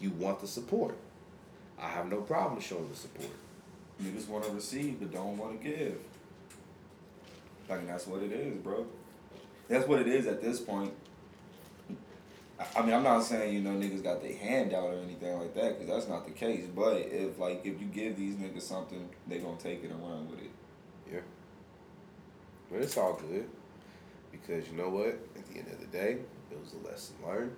[0.00, 0.96] You want the support.
[1.80, 3.30] I have no problem showing the support.
[4.02, 5.98] Niggas want to receive but don't want to give.
[7.68, 8.86] Like that's what it is, bro.
[9.68, 10.92] That's what it is at this point.
[12.58, 15.38] I- I mean, I'm not saying you know niggas got their hand out or anything
[15.38, 16.66] like that, because that's not the case.
[16.74, 20.28] But if like if you give these niggas something, they gonna take it and run
[20.30, 20.50] with it.
[21.12, 21.20] Yeah.
[22.70, 23.48] But it's all good.
[24.32, 25.08] Because you know what?
[25.36, 26.18] At the end of the day,
[26.50, 27.54] it was a lesson learned.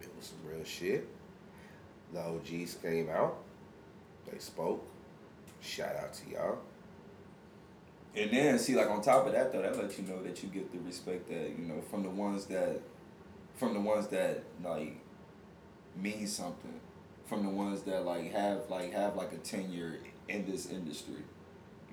[0.00, 1.08] It was some real shit.
[2.12, 3.38] The OGs came out.
[4.30, 4.84] They spoke.
[5.60, 6.58] Shout out to y'all.
[8.16, 10.48] And then see, like on top of that though, that lets you know that you
[10.48, 12.80] get the respect that you know from the ones that,
[13.56, 14.96] from the ones that like,
[15.96, 16.80] mean something,
[17.26, 19.98] from the ones that like have like have like a tenure
[20.28, 21.22] in this industry.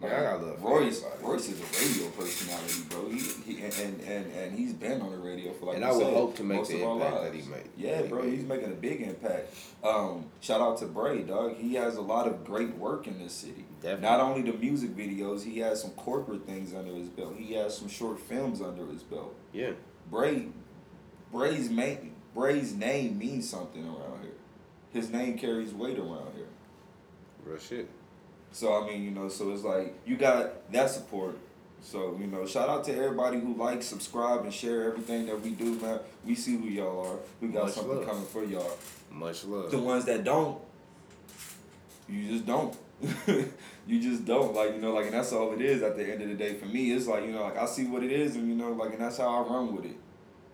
[0.02, 1.04] Man, I got love Royce.
[1.22, 3.10] Royce is a radio personality, bro.
[3.10, 5.78] He, he and, and and he's been on the radio for like.
[5.78, 7.70] And I would said, hope to make the impact that he made.
[7.78, 8.34] Yeah, he bro, made.
[8.34, 9.54] he's making a big impact.
[9.84, 11.56] Um, shout out to Bray, dog.
[11.56, 13.66] He has a lot of great work in this city.
[13.82, 14.02] Definitely.
[14.02, 17.36] Not only the music videos, he has some corporate things under his belt.
[17.38, 19.34] He has some short films under his belt.
[19.54, 19.72] Yeah.
[20.12, 20.48] Bray,
[21.32, 24.32] Bray's main, Bray's name means something around here.
[24.92, 26.48] His name carries weight around here.
[27.46, 27.90] Real shit.
[28.56, 31.38] So I mean, you know, so it's like you got that support.
[31.84, 35.50] So you know, shout out to everybody who likes, subscribe, and share everything that we
[35.50, 36.00] do, man.
[36.26, 37.18] We see who y'all are.
[37.42, 38.08] We got Much something love.
[38.08, 38.72] coming for y'all.
[39.12, 39.72] Much love.
[39.72, 40.58] The ones that don't,
[42.08, 42.74] you just don't.
[43.88, 44.56] you just don't.
[44.56, 45.82] Like you know, like and that's all it is.
[45.84, 47.86] At the end of the day, for me, it's like you know, like I see
[47.88, 49.98] what it is, and you know, like and that's how I run with it.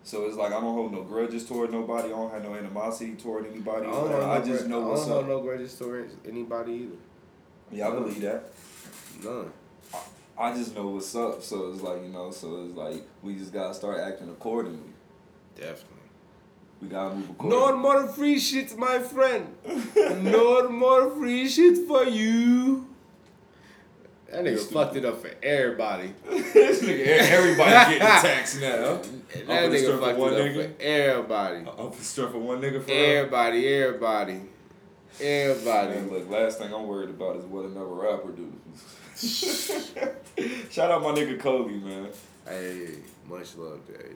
[0.03, 2.07] So it's like I don't hold no grudges toward nobody.
[2.07, 3.85] I don't have no animosity toward anybody.
[3.85, 5.27] I don't Like, know I no just know I don't up.
[5.27, 6.95] no grudges towards anybody either.
[7.71, 8.43] Yeah, I believe that.
[9.23, 9.51] None.
[10.37, 13.53] I just know what's up, so it's like you know, so it's like we just
[13.53, 14.93] gotta start acting accordingly.
[15.55, 15.85] Definitely.
[16.81, 17.65] We gotta move accordingly.
[17.67, 19.55] No more free shit, my friend.
[20.23, 22.87] no more free shit for you.
[24.31, 26.13] That nigga fucked it up for everybody.
[26.29, 29.01] this nigga, everybody getting taxed now.
[29.31, 30.75] That Off of the nigga fucked it up nigga?
[30.75, 31.93] for everybody.
[32.01, 32.91] Strength of one nigga for.
[32.91, 34.41] Everybody, everybody.
[35.19, 35.89] Everybody.
[35.95, 38.53] Man, look, last thing I'm worried about is what another rapper do.
[40.71, 42.07] Shout out my nigga Kobe, man.
[42.47, 42.95] Hey,
[43.27, 44.15] much love to AD.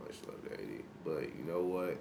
[0.00, 0.82] Much love to AD.
[1.04, 1.98] But you know what?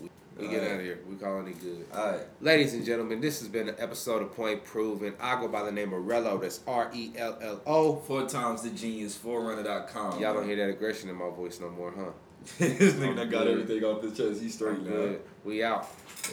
[0.00, 1.00] We, we get out of here.
[1.08, 1.84] We calling it good.
[1.94, 2.22] Alright.
[2.40, 5.14] Ladies and gentlemen, this has been an episode of Point Proven.
[5.20, 6.40] I go by the name of Rello.
[6.40, 7.96] That's R E L L O.
[7.96, 10.20] Four times the genius, forerunner.com.
[10.20, 12.12] Y'all don't hear that aggression in my voice no more, huh?
[12.58, 14.40] this nigga that got everything off his chest.
[14.40, 15.16] He's straight now.
[15.44, 15.88] We out.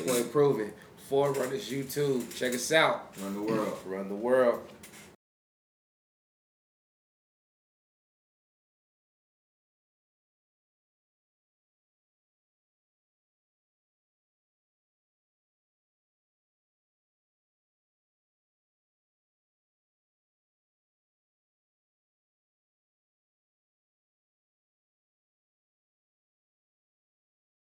[0.07, 0.73] Point Proven.
[1.09, 2.33] Forerunners YouTube.
[2.35, 3.13] Check us out.
[3.21, 3.77] Run the world.
[3.85, 4.61] Run the world.